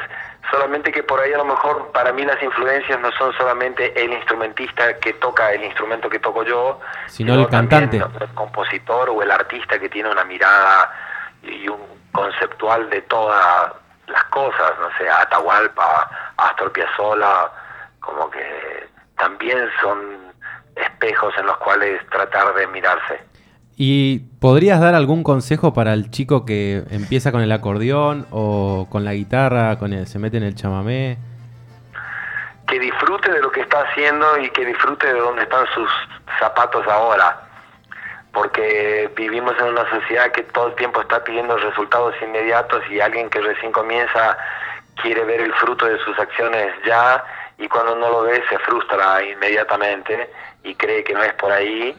solamente 0.50 0.92
que 0.92 1.02
por 1.02 1.20
ahí 1.20 1.32
a 1.32 1.38
lo 1.38 1.44
mejor 1.44 1.90
para 1.92 2.12
mí 2.12 2.24
las 2.24 2.42
influencias 2.42 3.00
no 3.00 3.10
son 3.12 3.32
solamente 3.34 3.92
el 4.02 4.12
instrumentista 4.12 4.98
que 4.98 5.12
toca 5.14 5.52
el 5.52 5.64
instrumento 5.64 6.08
que 6.08 6.18
toco 6.18 6.42
yo 6.44 6.80
Sino 7.06 7.34
el 7.34 7.48
cantante. 7.48 7.98
el 7.98 8.28
compositor 8.34 9.10
o 9.10 9.22
el 9.22 9.30
artista 9.30 9.78
que 9.78 9.88
tiene 9.88 10.10
una 10.10 10.24
mirada 10.24 10.92
y 11.42 11.68
un 11.68 11.80
conceptual 12.12 12.90
de 12.90 13.02
todas 13.02 13.72
las 14.06 14.24
cosas 14.24 14.72
no 14.80 14.88
sé 14.98 15.08
Atahualpa 15.08 16.10
Astor 16.36 16.72
Piazzolla 16.72 17.50
como 18.00 18.30
que 18.30 18.88
también 19.16 19.68
son 19.80 20.32
espejos 20.76 21.32
en 21.38 21.46
los 21.46 21.56
cuales 21.58 22.00
tratar 22.10 22.54
de 22.54 22.66
mirarse 22.66 23.29
¿Y 23.82 24.18
podrías 24.42 24.78
dar 24.78 24.94
algún 24.94 25.22
consejo 25.22 25.72
para 25.72 25.94
el 25.94 26.10
chico 26.10 26.44
que 26.44 26.82
empieza 26.90 27.32
con 27.32 27.40
el 27.40 27.50
acordeón 27.50 28.26
o 28.30 28.86
con 28.90 29.06
la 29.06 29.14
guitarra, 29.14 29.78
con 29.78 29.94
el, 29.94 30.06
se 30.06 30.18
mete 30.18 30.36
en 30.36 30.42
el 30.42 30.54
chamamé? 30.54 31.16
que 32.68 32.78
disfrute 32.78 33.32
de 33.32 33.40
lo 33.40 33.50
que 33.50 33.62
está 33.62 33.80
haciendo 33.80 34.38
y 34.38 34.50
que 34.50 34.66
disfrute 34.66 35.06
de 35.06 35.18
dónde 35.18 35.44
están 35.44 35.64
sus 35.74 35.90
zapatos 36.38 36.86
ahora. 36.88 37.40
Porque 38.34 39.10
vivimos 39.16 39.54
en 39.58 39.68
una 39.68 39.88
sociedad 39.88 40.30
que 40.30 40.42
todo 40.42 40.66
el 40.66 40.74
tiempo 40.74 41.00
está 41.00 41.24
pidiendo 41.24 41.56
resultados 41.56 42.14
inmediatos 42.20 42.82
y 42.90 43.00
alguien 43.00 43.30
que 43.30 43.40
recién 43.40 43.72
comienza 43.72 44.36
quiere 45.00 45.24
ver 45.24 45.40
el 45.40 45.54
fruto 45.54 45.86
de 45.86 45.98
sus 46.00 46.18
acciones 46.18 46.74
ya 46.86 47.24
y 47.56 47.66
cuando 47.66 47.96
no 47.96 48.10
lo 48.10 48.22
ve 48.24 48.42
se 48.50 48.58
frustra 48.58 49.24
inmediatamente 49.24 50.28
y 50.64 50.74
cree 50.74 51.02
que 51.02 51.14
no 51.14 51.22
es 51.22 51.32
por 51.32 51.50
ahí 51.50 51.96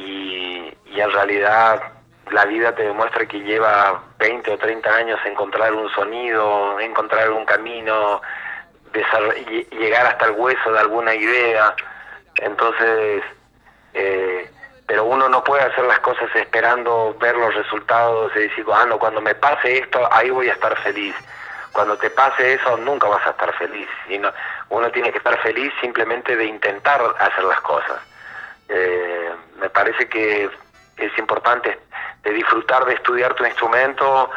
y, 0.00 0.76
y 0.86 1.00
en 1.00 1.10
realidad 1.12 1.82
la 2.30 2.44
vida 2.44 2.74
te 2.74 2.84
demuestra 2.84 3.26
que 3.26 3.40
lleva 3.40 4.02
20 4.18 4.52
o 4.52 4.58
30 4.58 4.94
años 4.94 5.18
encontrar 5.24 5.72
un 5.74 5.88
sonido, 5.90 6.78
encontrar 6.80 7.30
un 7.30 7.44
camino, 7.44 8.20
llegar 9.70 10.06
hasta 10.06 10.26
el 10.26 10.32
hueso 10.32 10.72
de 10.72 10.78
alguna 10.78 11.14
idea. 11.14 11.74
Entonces, 12.36 13.22
eh, 13.94 14.50
pero 14.86 15.04
uno 15.04 15.28
no 15.28 15.42
puede 15.42 15.62
hacer 15.62 15.84
las 15.84 16.00
cosas 16.00 16.28
esperando 16.34 17.16
ver 17.20 17.36
los 17.36 17.54
resultados 17.54 18.32
y 18.36 18.40
decir, 18.40 18.64
ah, 18.72 18.86
cuando 18.98 19.20
me 19.20 19.34
pase 19.34 19.78
esto, 19.78 20.08
ahí 20.12 20.30
voy 20.30 20.48
a 20.48 20.52
estar 20.52 20.76
feliz. 20.78 21.14
Cuando 21.72 21.96
te 21.96 22.10
pase 22.10 22.54
eso, 22.54 22.76
nunca 22.78 23.08
vas 23.08 23.24
a 23.26 23.30
estar 23.30 23.52
feliz. 23.54 23.88
Sino, 24.08 24.32
uno 24.70 24.90
tiene 24.90 25.12
que 25.12 25.18
estar 25.18 25.38
feliz 25.40 25.72
simplemente 25.80 26.36
de 26.36 26.44
intentar 26.44 27.00
hacer 27.18 27.44
las 27.44 27.60
cosas. 27.60 28.00
Eh, 28.68 29.19
me 29.60 29.70
parece 29.70 30.08
que 30.08 30.50
es 30.96 31.18
importante 31.18 31.78
de 32.22 32.30
disfrutar 32.32 32.84
de 32.84 32.94
estudiar 32.94 33.34
tu 33.34 33.44
instrumento 33.44 34.30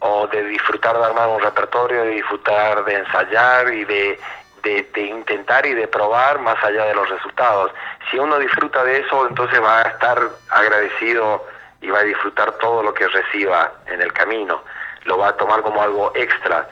o 0.00 0.26
de 0.28 0.44
disfrutar 0.44 0.96
de 0.96 1.04
armar 1.04 1.28
un 1.28 1.40
repertorio, 1.40 2.02
de 2.04 2.10
disfrutar 2.10 2.84
de 2.84 2.94
ensayar 2.94 3.72
y 3.72 3.84
de, 3.84 4.20
de, 4.62 4.88
de 4.94 5.02
intentar 5.02 5.66
y 5.66 5.74
de 5.74 5.88
probar 5.88 6.38
más 6.40 6.62
allá 6.62 6.84
de 6.86 6.94
los 6.94 7.08
resultados. 7.08 7.72
Si 8.10 8.18
uno 8.18 8.38
disfruta 8.38 8.84
de 8.84 9.00
eso, 9.00 9.26
entonces 9.26 9.60
va 9.60 9.80
a 9.80 9.82
estar 9.82 10.20
agradecido 10.50 11.44
y 11.80 11.90
va 11.90 12.00
a 12.00 12.04
disfrutar 12.04 12.52
todo 12.52 12.82
lo 12.82 12.94
que 12.94 13.06
reciba 13.08 13.72
en 13.86 14.00
el 14.00 14.12
camino. 14.12 14.62
lo 15.04 15.16
va 15.16 15.28
a 15.28 15.36
tomar 15.36 15.62
como 15.62 15.82
algo 15.82 16.12
extra. 16.14 16.68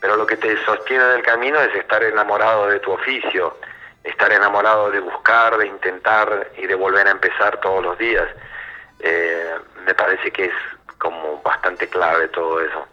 Pero 0.00 0.16
lo 0.16 0.26
que 0.26 0.36
te 0.36 0.56
sostiene 0.64 1.04
en 1.04 1.10
el 1.16 1.22
camino 1.22 1.60
es 1.60 1.74
estar 1.74 2.02
enamorado 2.02 2.68
de 2.68 2.78
tu 2.80 2.92
oficio, 2.92 3.56
estar 4.04 4.32
enamorado 4.32 4.90
de 4.90 5.00
buscar, 5.00 5.56
de 5.58 5.66
intentar 5.66 6.48
y 6.58 6.66
de 6.66 6.74
volver 6.74 7.06
a 7.06 7.10
empezar 7.10 7.60
todos 7.60 7.82
los 7.82 7.98
días. 7.98 8.24
Eh, 9.00 9.54
me 9.86 9.94
parece 9.94 10.30
que 10.30 10.46
es 10.46 10.52
como 10.98 11.40
bastante 11.42 11.88
clave 11.88 12.28
todo 12.28 12.60
eso. 12.60 12.86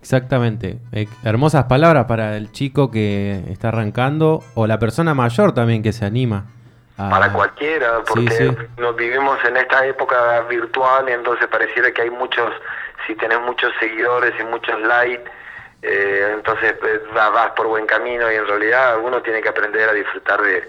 Exactamente. 0.00 0.78
Eh, 0.92 1.06
hermosas 1.24 1.64
palabras 1.64 2.04
para 2.06 2.36
el 2.36 2.52
chico 2.52 2.90
que 2.90 3.42
está 3.50 3.68
arrancando 3.68 4.42
o 4.54 4.66
la 4.66 4.78
persona 4.78 5.14
mayor 5.14 5.52
también 5.52 5.82
que 5.82 5.92
se 5.92 6.04
anima. 6.04 6.44
a- 7.00 7.10
Para 7.10 7.32
cualquiera, 7.32 8.00
porque 8.08 8.28
Sí, 8.32 8.48
sí. 8.48 8.56
nos 8.76 8.96
vivimos 8.96 9.38
en 9.44 9.56
esta 9.56 9.86
época 9.86 10.40
virtual 10.48 11.08
y 11.08 11.12
entonces 11.12 11.46
pareciera 11.46 11.92
que 11.92 12.02
hay 12.02 12.10
muchos, 12.10 12.52
si 13.06 13.14
tenés 13.14 13.40
muchos 13.42 13.72
seguidores 13.78 14.34
y 14.40 14.42
muchos 14.42 14.80
likes, 14.80 15.30
eh, 15.82 16.30
entonces 16.34 16.74
eh, 16.82 17.00
vas, 17.14 17.50
por 17.52 17.66
buen 17.68 17.86
camino 17.86 18.30
y 18.30 18.34
en 18.36 18.46
realidad 18.46 18.98
uno 18.98 19.22
tiene 19.22 19.40
que 19.40 19.48
aprender 19.48 19.88
a 19.88 19.92
disfrutar 19.92 20.40
de, 20.42 20.68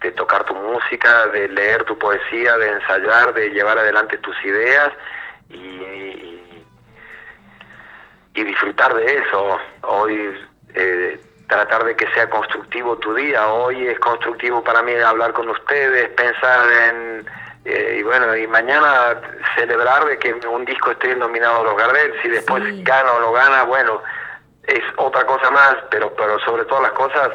de 0.00 0.10
tocar 0.12 0.44
tu 0.44 0.54
música, 0.54 1.26
de 1.28 1.48
leer 1.48 1.84
tu 1.84 1.96
poesía, 1.98 2.56
de 2.58 2.68
ensayar, 2.68 3.32
de 3.34 3.50
llevar 3.50 3.78
adelante 3.78 4.18
tus 4.18 4.36
ideas 4.44 4.90
y, 5.50 5.56
y- 5.56 6.66
y 8.36 8.42
disfrutar 8.44 8.92
de 8.94 9.18
eso. 9.18 9.58
Hoy 9.82 10.46
eh, 10.74 11.20
tratar 11.48 11.84
de 11.84 11.94
que 11.94 12.08
sea 12.14 12.28
constructivo 12.28 12.96
tu 12.98 13.14
día. 13.14 13.46
Hoy 13.48 13.86
es 13.86 13.98
constructivo 14.00 14.64
para 14.64 14.82
mí 14.82 14.92
hablar 14.94 15.32
con 15.32 15.48
ustedes, 15.48 16.08
pensar 16.10 16.66
en... 16.88 17.24
eh, 17.64 17.98
y 18.00 18.02
bueno, 18.02 18.34
y 18.36 18.46
mañana 18.48 19.20
celebrar 19.54 20.04
de 20.06 20.18
que 20.18 20.32
un 20.48 20.64
disco 20.64 20.90
esté 20.90 21.14
nominado 21.14 21.60
a 21.60 21.64
los 21.64 21.76
Gardel, 21.76 22.12
si 22.22 22.28
después 22.28 22.64
Sí. 22.64 22.82
gana 22.82 23.12
o 23.12 23.20
no 23.20 23.30
gana, 23.32 23.62
bueno, 23.62 24.02
es 24.66 24.82
otra 24.96 25.26
cosa 25.26 25.50
más, 25.50 25.76
pero 25.90 26.14
pero 26.14 26.38
sobre 26.40 26.64
todas 26.64 26.82
las 26.84 26.92
cosas, 26.92 27.30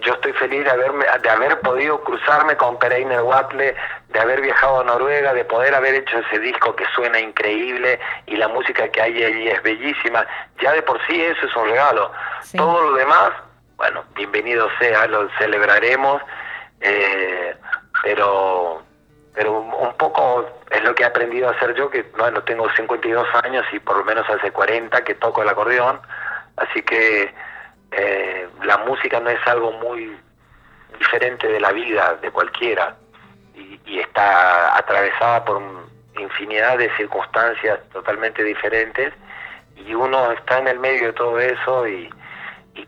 yo 0.00 0.14
estoy 0.14 0.32
feliz 0.32 0.64
de 0.64 0.70
haberme 0.70 1.04
de 1.22 1.30
haber 1.30 1.60
podido 1.60 2.02
cruzarme 2.02 2.56
con 2.56 2.78
Pereiner 2.78 3.22
Watle, 3.22 3.74
de 4.08 4.20
haber 4.20 4.40
viajado 4.40 4.80
a 4.80 4.84
Noruega, 4.84 5.32
de 5.32 5.44
poder 5.44 5.74
haber 5.74 5.94
hecho 5.94 6.18
ese 6.18 6.38
disco 6.38 6.74
que 6.74 6.84
suena 6.94 7.20
increíble 7.20 7.98
y 8.26 8.36
la 8.36 8.48
música 8.48 8.88
que 8.88 9.00
hay 9.00 9.22
allí 9.22 9.48
es 9.48 9.62
bellísima. 9.62 10.26
Ya 10.60 10.72
de 10.72 10.82
por 10.82 11.04
sí 11.06 11.22
eso 11.22 11.46
es 11.46 11.56
un 11.56 11.64
regalo. 11.66 12.10
Sí. 12.42 12.56
Todo 12.56 12.90
lo 12.90 12.96
demás, 12.96 13.30
bueno, 13.76 14.04
bienvenido 14.14 14.68
sea, 14.78 15.06
lo 15.06 15.28
celebraremos, 15.38 16.22
eh, 16.80 17.54
pero 18.02 18.82
pero 19.34 19.60
un 19.60 19.94
poco 19.94 20.46
es 20.70 20.82
lo 20.84 20.94
que 20.94 21.04
he 21.04 21.06
aprendido 21.06 21.48
a 21.48 21.52
hacer 21.52 21.74
yo, 21.74 21.88
que 21.90 22.02
bueno, 22.18 22.42
tengo 22.42 22.68
52 22.76 23.26
años 23.44 23.64
y 23.72 23.78
por 23.78 23.96
lo 23.96 24.04
menos 24.04 24.28
hace 24.28 24.50
40 24.50 25.04
que 25.04 25.14
toco 25.14 25.42
el 25.42 25.48
acordeón, 25.48 26.00
así 26.62 26.82
que 26.82 27.32
eh, 27.92 28.48
la 28.64 28.78
música 28.78 29.20
no 29.20 29.30
es 29.30 29.46
algo 29.46 29.72
muy 29.72 30.16
diferente 30.98 31.46
de 31.46 31.60
la 31.60 31.72
vida 31.72 32.14
de 32.22 32.30
cualquiera 32.30 32.96
y, 33.54 33.78
está 33.98 34.76
atravesada 34.76 35.44
por 35.44 35.60
infinidad 36.18 36.78
de 36.78 36.90
circunstancias 36.96 37.78
totalmente 37.92 38.42
diferentes 38.42 39.12
y 39.76 39.94
uno 39.94 40.32
está 40.32 40.58
en 40.58 40.68
el 40.68 40.78
medio 40.78 41.08
de 41.08 41.12
todo 41.12 41.38
eso 41.38 41.86
y, 41.86 42.10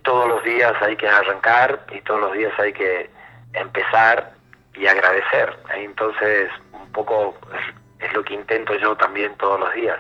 todos 0.03 0.29
los 0.29 0.45
días 0.45 0.75
hay 0.83 0.97
que 0.97 1.09
arrancar 1.09 1.87
y 1.91 2.01
todos 2.03 2.21
los 2.21 2.33
días 2.35 2.53
hay 2.59 2.75
que 2.75 3.09
empezar 3.55 4.33
y 4.75 4.87
agradecer. 4.87 5.57
Entonces, 5.75 6.51
un 6.73 6.93
poco 6.93 7.39
es 8.01 8.13
lo 8.13 8.23
que 8.23 8.35
intento 8.35 8.75
yo 8.75 8.95
también 8.97 9.35
todos 9.37 9.61
los 9.61 9.73
días. 9.73 9.99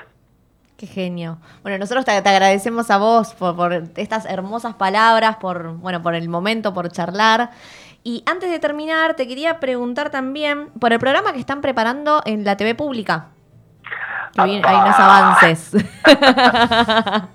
Qué 0.85 0.92
genio. 0.92 1.38
Bueno, 1.62 1.79
nosotros 1.79 2.05
te, 2.05 2.20
te 2.20 2.29
agradecemos 2.29 2.90
a 2.90 2.99
vos 2.99 3.33
por, 3.35 3.57
por 3.57 3.73
estas 3.97 4.27
hermosas 4.27 4.75
palabras, 4.75 5.37
por, 5.37 5.73
bueno, 5.79 6.03
por 6.03 6.14
el 6.14 6.29
momento, 6.29 6.75
por 6.75 6.90
charlar. 6.90 7.51
Y 8.03 8.23
antes 8.31 8.51
de 8.51 8.59
terminar, 8.59 9.14
te 9.16 9.27
quería 9.27 9.61
preguntar 9.61 10.11
también 10.11 10.68
por 10.79 10.92
el 10.92 10.99
programa 10.99 11.33
que 11.33 11.40
están 11.40 11.62
preparando 11.62 12.20
en 12.27 12.44
la 12.44 12.59
TV 12.59 12.75
pública. 12.75 13.29
Que 14.35 14.42
hay 14.42 14.57
unos 14.59 14.66
¡Apá! 14.94 15.18
avances. 15.38 15.70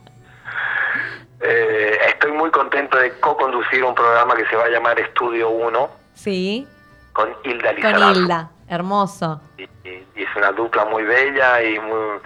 Eh, 1.42 1.98
estoy 2.10 2.34
muy 2.34 2.52
contento 2.52 2.98
de 2.98 3.18
co-conducir 3.20 3.82
un 3.86 3.96
programa 3.96 4.36
que 4.36 4.46
se 4.48 4.58
va 4.58 4.66
a 4.66 4.70
llamar 4.70 5.00
Estudio 5.00 5.50
1 5.50 5.90
sí, 6.14 6.68
con 7.14 7.30
Hilda 7.46 7.70
con 7.70 7.76
Lizarazo. 7.78 8.20
Hilda. 8.20 8.50
Hermoso. 8.68 9.42
y, 9.58 9.64
y- 9.64 10.06
y 10.18 10.24
es 10.24 10.36
una 10.36 10.52
dupla 10.52 10.84
muy 10.84 11.04
bella 11.04 11.64
y 11.64 11.80
muy 11.80 12.20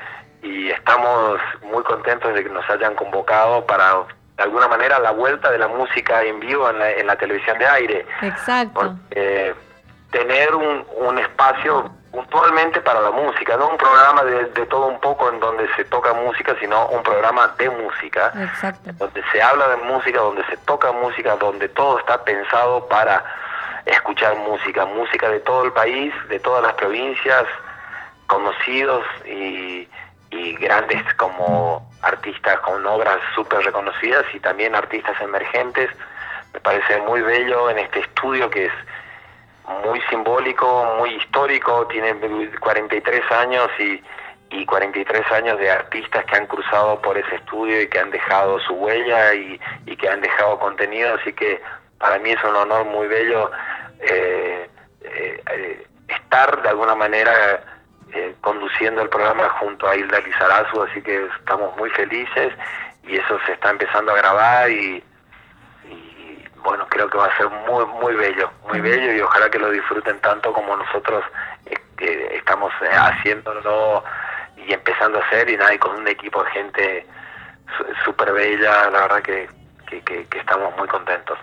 y 0.43 0.69
estamos 0.69 1.39
muy 1.63 1.83
contentos 1.83 2.33
de 2.33 2.43
que 2.43 2.49
nos 2.49 2.69
hayan 2.69 2.95
convocado 2.95 3.65
para 3.65 4.03
de 4.37 4.43
alguna 4.43 4.67
manera 4.67 4.99
la 4.99 5.11
vuelta 5.11 5.49
de 5.51 5.57
la 5.57 5.67
música 5.67 6.23
en 6.23 6.39
vivo 6.39 6.69
en 6.69 6.79
la, 6.79 6.91
en 6.91 7.07
la 7.07 7.15
televisión 7.15 7.57
de 7.57 7.65
aire 7.67 8.05
Exacto. 8.21 8.73
porque 8.73 9.55
tener 10.11 10.53
un, 10.53 10.85
un 10.97 11.17
espacio 11.19 11.89
puntualmente 12.11 12.81
para 12.81 12.99
la 13.01 13.11
música 13.11 13.55
no 13.57 13.69
un 13.69 13.77
programa 13.77 14.23
de, 14.23 14.45
de 14.45 14.65
todo 14.65 14.87
un 14.87 14.99
poco 14.99 15.29
en 15.29 15.39
donde 15.39 15.67
se 15.75 15.85
toca 15.85 16.13
música 16.13 16.55
sino 16.59 16.87
un 16.87 17.01
programa 17.03 17.53
de 17.57 17.69
música 17.69 18.33
Exacto. 18.35 18.91
donde 18.97 19.23
se 19.31 19.41
habla 19.41 19.69
de 19.69 19.77
música, 19.77 20.19
donde 20.19 20.43
se 20.45 20.57
toca 20.57 20.91
música, 20.91 21.35
donde 21.37 21.69
todo 21.69 21.99
está 21.99 22.23
pensado 22.23 22.87
para 22.87 23.23
escuchar 23.85 24.35
música, 24.37 24.85
música 24.85 25.29
de 25.29 25.39
todo 25.41 25.65
el 25.65 25.71
país, 25.73 26.13
de 26.29 26.39
todas 26.39 26.63
las 26.63 26.73
provincias, 26.73 27.45
conocidos 28.27 29.05
y, 29.25 29.87
y 30.33 30.55
grandes 30.55 31.01
como 31.15 31.89
artistas 32.01 32.59
con 32.59 32.85
obras 32.85 33.19
súper 33.35 33.59
reconocidas 33.59 34.25
y 34.33 34.39
también 34.39 34.75
artistas 34.75 35.19
emergentes. 35.21 35.89
Me 36.53 36.59
parece 36.59 36.97
muy 37.01 37.21
bello 37.21 37.69
en 37.69 37.79
este 37.79 37.99
estudio 37.99 38.49
que 38.49 38.65
es 38.65 38.73
muy 39.85 40.01
simbólico, 40.09 40.95
muy 40.99 41.15
histórico, 41.15 41.87
tiene 41.87 42.15
43 42.59 43.31
años 43.31 43.69
y, 43.79 44.03
y 44.49 44.65
43 44.65 45.31
años 45.31 45.57
de 45.59 45.71
artistas 45.71 46.25
que 46.25 46.35
han 46.35 46.47
cruzado 46.47 47.01
por 47.01 47.17
ese 47.17 47.35
estudio 47.35 47.81
y 47.81 47.87
que 47.87 47.99
han 47.99 48.11
dejado 48.11 48.59
su 48.59 48.73
huella 48.73 49.33
y, 49.33 49.59
y 49.85 49.95
que 49.95 50.09
han 50.09 50.21
dejado 50.21 50.59
contenido, 50.59 51.15
así 51.15 51.31
que 51.33 51.61
para 51.97 52.19
mí 52.19 52.31
es 52.31 52.43
un 52.43 52.55
honor 52.55 52.85
muy 52.85 53.07
bello 53.07 53.49
eh, 54.01 54.69
eh, 55.01 55.43
eh, 55.51 55.87
estar 56.09 56.61
de 56.61 56.69
alguna 56.69 56.95
manera 56.95 57.72
eh, 58.13 58.35
conduciendo 58.41 59.01
el 59.01 59.09
programa 59.09 59.49
junto 59.59 59.87
a 59.87 59.95
Hilda 59.95 60.19
Lizarazu, 60.19 60.83
así 60.83 61.01
que 61.01 61.25
estamos 61.39 61.75
muy 61.77 61.89
felices 61.91 62.53
y 63.03 63.17
eso 63.17 63.39
se 63.45 63.53
está 63.53 63.69
empezando 63.71 64.11
a 64.11 64.15
grabar 64.17 64.69
y, 64.69 65.03
y 65.89 66.43
bueno, 66.63 66.87
creo 66.89 67.09
que 67.09 67.17
va 67.17 67.25
a 67.25 67.37
ser 67.37 67.49
muy, 67.49 67.85
muy 67.85 68.13
bello, 68.15 68.49
muy 68.69 68.79
bello 68.81 69.13
y 69.13 69.21
ojalá 69.21 69.49
que 69.49 69.59
lo 69.59 69.69
disfruten 69.71 70.19
tanto 70.19 70.53
como 70.53 70.75
nosotros 70.77 71.23
eh, 71.65 71.73
que 71.97 72.35
estamos 72.37 72.71
eh, 72.81 72.89
haciéndolo 72.93 74.03
y 74.57 74.71
empezando 74.73 75.19
a 75.19 75.25
hacer 75.25 75.49
y 75.49 75.57
nada, 75.57 75.73
y 75.73 75.77
con 75.79 75.95
un 75.95 76.07
equipo 76.07 76.43
de 76.43 76.51
gente 76.51 77.07
súper 78.05 78.31
bella, 78.31 78.89
la 78.91 79.01
verdad 79.01 79.21
que, 79.21 79.49
que, 79.87 80.01
que- 80.01 80.25
que 80.27 80.39
estamos 80.39 80.75
muy 80.77 80.87
contentos. 80.87 81.37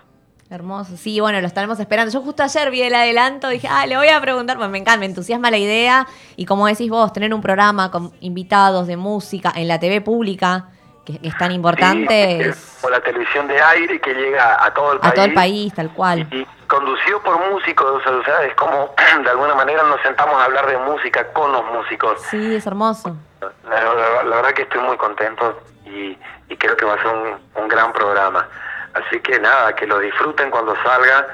Hermoso. 0.51 0.97
Sí, 0.97 1.21
bueno, 1.21 1.41
lo 1.41 1.47
estaremos 1.47 1.79
esperando. 1.79 2.13
Yo 2.13 2.23
justo 2.23 2.43
ayer 2.43 2.71
vi 2.73 2.83
el 2.83 2.93
adelanto, 2.95 3.49
dije, 3.49 3.69
ah, 3.71 3.87
le 3.87 3.97
voy 3.97 4.09
a 4.09 4.21
preguntar, 4.21 4.57
pues 4.59 4.69
me 4.69 4.79
encanta, 4.79 4.99
me 4.99 5.07
entusiasma 5.07 5.49
la 5.51 5.59
idea. 5.59 6.07
Y 6.37 6.45
como 6.45 6.67
decís 6.67 6.91
vos, 6.91 7.13
tener 7.13 7.33
un 7.33 7.41
programa 7.41 7.91
con 7.93 8.13
invitados 8.21 8.89
de 8.89 8.97
música 8.97 9.53
en 9.55 9.69
la 9.69 9.79
TV 9.79 10.01
pública, 10.01 10.67
que, 11.05 11.19
que 11.19 11.29
es 11.29 11.39
tan 11.39 11.53
importante, 11.53 12.41
Sí, 12.43 12.49
es 12.49 12.79
como 12.81 12.91
la 12.91 13.01
televisión 13.01 13.47
de 13.47 13.61
aire 13.61 14.01
que 14.01 14.13
llega 14.13 14.65
a 14.65 14.75
todo 14.75 14.93
el 14.93 14.99
a 14.99 15.01
país. 15.03 15.15
todo 15.15 15.25
el 15.27 15.35
país, 15.35 15.73
tal 15.75 15.91
cual. 15.95 16.27
y 16.33 16.45
conducido 16.67 17.23
por 17.23 17.39
músicos, 17.53 18.03
o 18.05 18.25
sea, 18.25 18.43
es 18.45 18.55
como 18.57 18.91
de 19.23 19.31
alguna 19.31 19.55
manera 19.55 19.85
nos 19.85 20.01
sentamos 20.03 20.35
a 20.35 20.45
hablar 20.47 20.67
de 20.67 20.79
música 20.79 21.33
con 21.33 21.53
los 21.53 21.65
músicos. 21.73 22.21
Sí, 22.29 22.57
es 22.57 22.67
hermoso. 22.67 23.17
La, 23.41 23.81
la- 23.85 24.23
la 24.25 24.37
verdad 24.37 24.53
que 24.53 24.63
estoy 24.63 24.81
muy 24.83 24.97
contento 24.97 25.61
y, 25.87 26.19
y 26.49 26.57
creo 26.57 26.77
que 26.77 26.85
va 26.85 26.95
a 26.95 27.03
ser 27.03 27.07
un, 27.07 27.63
un 27.63 27.69
gran 27.69 27.93
programa. 27.93 28.49
Así 28.95 29.21
que 29.21 29.39
nada, 29.39 29.75
que 29.75 29.87
lo 29.87 29.99
disfruten 30.01 30.51
cuando 30.51 30.75
salga 30.83 31.27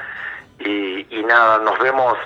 y, 0.58 1.06
y 1.18 1.22
nada, 1.24 1.58
nos 1.58 1.78
vemos 1.78 2.16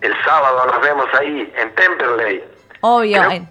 el 0.00 0.14
sábado, 0.24 0.66
nos 0.66 0.80
vemos 0.80 1.06
ahí 1.14 1.52
en 1.56 1.74
Temperley. 1.74 2.44
Obvio, 2.80 3.18
Creo- 3.20 3.30
en, 3.30 3.48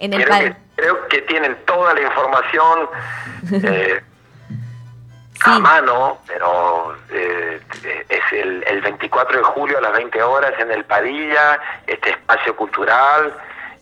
en 0.00 0.12
el 0.14 0.24
Creo 0.24 0.38
que, 0.40 0.56
creo 0.76 1.08
que 1.08 1.22
tienen 1.22 1.56
toda 1.64 1.94
la 1.94 2.00
información 2.02 2.88
eh, 3.52 4.02
Sí. 5.44 5.50
a 5.50 5.58
mano, 5.58 6.18
pero 6.26 6.96
eh, 7.10 7.60
es 8.08 8.32
el, 8.32 8.64
el 8.66 8.80
24 8.80 9.36
de 9.38 9.42
julio 9.44 9.76
a 9.78 9.80
las 9.82 9.92
20 9.92 10.22
horas 10.22 10.54
en 10.58 10.70
el 10.70 10.84
Padilla, 10.84 11.60
este 11.86 12.10
espacio 12.10 12.56
cultural 12.56 13.34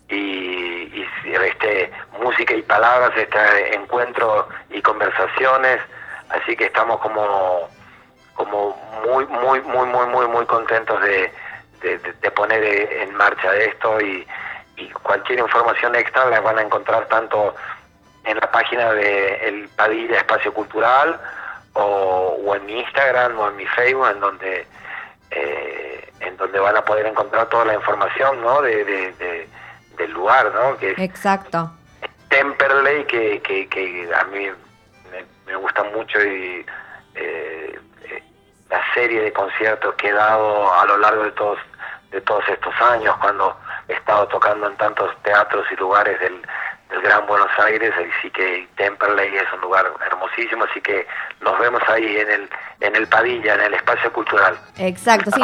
y, 0.09 0.17
y 0.17 1.09
este 1.25 1.93
música 2.21 2.55
y 2.55 2.63
palabras, 2.63 3.13
este 3.17 3.77
encuentro 3.77 4.49
y 4.71 4.81
conversaciones, 4.83 5.79
así 6.33 6.57
que 6.57 6.65
estamos 6.67 7.01
como 7.01 7.69
como 8.35 8.77
muy 9.07 9.27
muy 9.27 9.61
muy 9.61 9.87
muy 9.87 10.07
muy 10.07 10.27
muy 10.27 10.47
contentos 10.47 11.01
de, 11.03 11.31
de, 11.83 12.31
poner 12.31 12.63
en 12.65 13.15
marcha 13.15 13.55
esto 13.57 14.01
y, 14.01 14.27
y 14.77 14.89
cualquier 14.91 15.41
información 15.41 15.95
extra 15.95 16.25
la 16.27 16.41
van 16.41 16.59
a 16.59 16.63
encontrar 16.63 17.07
tanto 17.09 17.55
en 18.25 18.37
la 18.39 18.51
página 18.51 18.93
de 18.93 19.49
El 19.49 19.69
Padilla 19.71 20.19
Espacio 20.19 20.55
Cultural 20.55 21.21
o, 21.75 22.39
o 22.45 22.55
en 22.55 22.67
mi 22.67 22.81
Instagram 22.81 23.39
o 23.39 23.49
en 23.49 23.57
mi 23.57 23.67
Facebook, 23.67 24.09
en 24.11 24.21
donde 24.21 24.67
eh, 25.31 26.09
en 26.21 26.37
donde 26.37 26.59
van 26.59 26.77
a 26.77 26.85
poder 26.85 27.07
encontrar 27.07 27.47
toda 27.49 27.65
la 27.67 27.75
información 27.75 28.41
¿no? 28.43 28.63
de, 28.63 28.85
de- 28.85 29.13
de- 29.15 29.49
del 29.97 30.11
lugar, 30.13 30.53
¿no? 30.55 30.77
que 30.79 30.93
es 30.93 30.99
Exacto. 30.99 31.71
Temperley, 32.29 33.05
que, 33.05 33.41
que, 33.43 33.69
que 33.69 34.09
a 34.15 34.25
mí 34.25 34.49
me, 35.53 35.57
gusta 35.57 35.85
mucho 35.85 36.19
y 36.23 36.65
eh, 37.15 37.79
eh, 38.05 38.23
la 38.71 38.81
serie 38.95 39.23
de 39.23 39.33
conciertos 39.33 39.95
que 39.97 40.09
he 40.09 40.13
dado 40.13 40.73
a 40.73 40.87
lo 40.87 40.99
largo 40.99 41.25
de 41.25 41.33
todos 41.33 41.59
de 42.11 42.21
todos 42.21 42.45
estos 42.47 42.75
años, 42.81 43.17
cuando 43.23 43.57
he 43.89 43.95
estado 43.95 44.29
tocando 44.29 44.67
en 44.67 44.77
tantos 44.77 45.11
teatros 45.23 45.65
y 45.73 45.77
lugares 45.77 46.21
del, 46.21 46.43
del 46.91 47.01
Gran 47.01 47.27
Buenos 47.27 47.49
Aires, 47.59 47.91
y 47.99 48.21
sí 48.21 48.31
que 48.31 48.69
Temperley 48.77 49.35
es 49.35 49.51
un 49.55 49.63
lugar 49.63 49.91
hermosísimo, 50.07 50.65
así 50.65 50.81
que 50.83 51.07
nos 51.41 51.59
vemos 51.59 51.81
ahí 51.89 52.19
en 52.19 52.31
el, 52.31 52.51
en 52.81 52.97
el 52.97 53.09
Padilla, 53.09 53.55
en 53.55 53.63
el 53.63 53.75
espacio 53.75 54.13
cultural. 54.13 54.59
Exacto, 54.77 55.31
sí. 55.31 55.43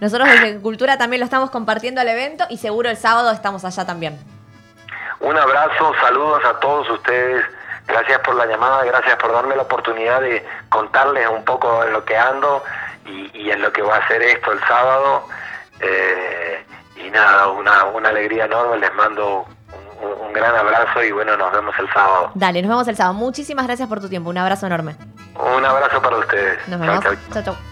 Nosotros 0.00 0.28
desde 0.28 0.60
Cultura 0.60 0.98
también 0.98 1.20
lo 1.20 1.24
estamos 1.24 1.50
compartiendo 1.50 2.00
al 2.00 2.08
evento 2.08 2.44
y 2.50 2.58
seguro 2.58 2.90
el 2.90 2.96
sábado 2.96 3.30
estamos 3.30 3.64
allá 3.64 3.86
también. 3.86 4.18
Un 5.20 5.38
abrazo, 5.38 5.94
saludos 6.00 6.44
a 6.44 6.58
todos 6.58 6.90
ustedes. 6.90 7.44
Gracias 7.86 8.18
por 8.20 8.34
la 8.36 8.46
llamada, 8.46 8.84
gracias 8.84 9.16
por 9.16 9.32
darme 9.32 9.56
la 9.56 9.62
oportunidad 9.62 10.20
de 10.20 10.44
contarles 10.68 11.28
un 11.28 11.44
poco 11.44 11.84
en 11.84 11.92
lo 11.92 12.04
que 12.04 12.16
ando 12.16 12.62
y, 13.04 13.30
y 13.34 13.50
en 13.50 13.60
lo 13.60 13.72
que 13.72 13.82
va 13.82 13.96
a 13.96 14.08
ser 14.08 14.22
esto 14.22 14.52
el 14.52 14.60
sábado. 14.60 15.24
Eh, 15.80 16.64
y 16.96 17.10
nada, 17.10 17.48
una, 17.48 17.84
una 17.86 18.08
alegría 18.10 18.44
enorme. 18.44 18.78
Les 18.78 18.94
mando 18.94 19.46
un, 20.00 20.32
gran 20.32 20.54
abrazo 20.56 21.02
y 21.02 21.12
bueno, 21.12 21.36
nos 21.36 21.52
vemos 21.52 21.74
el 21.78 21.88
sábado. 21.92 22.30
Dale, 22.34 22.62
nos 22.62 22.68
vemos 22.70 22.88
el 22.88 22.96
sábado. 22.96 23.14
Muchísimas 23.14 23.66
gracias 23.66 23.88
por 23.88 24.00
tu 24.00 24.08
tiempo. 24.08 24.30
Un 24.30 24.38
abrazo 24.38 24.66
enorme. 24.66 24.96
Un 25.34 25.64
abrazo 25.64 26.00
para 26.00 26.16
ustedes. 26.16 26.58
Nos 26.68 26.78
Chau, 26.80 26.88
vemos. 26.88 27.04
chau. 27.04 27.14
Chau, 27.32 27.42
chau. 27.42 27.71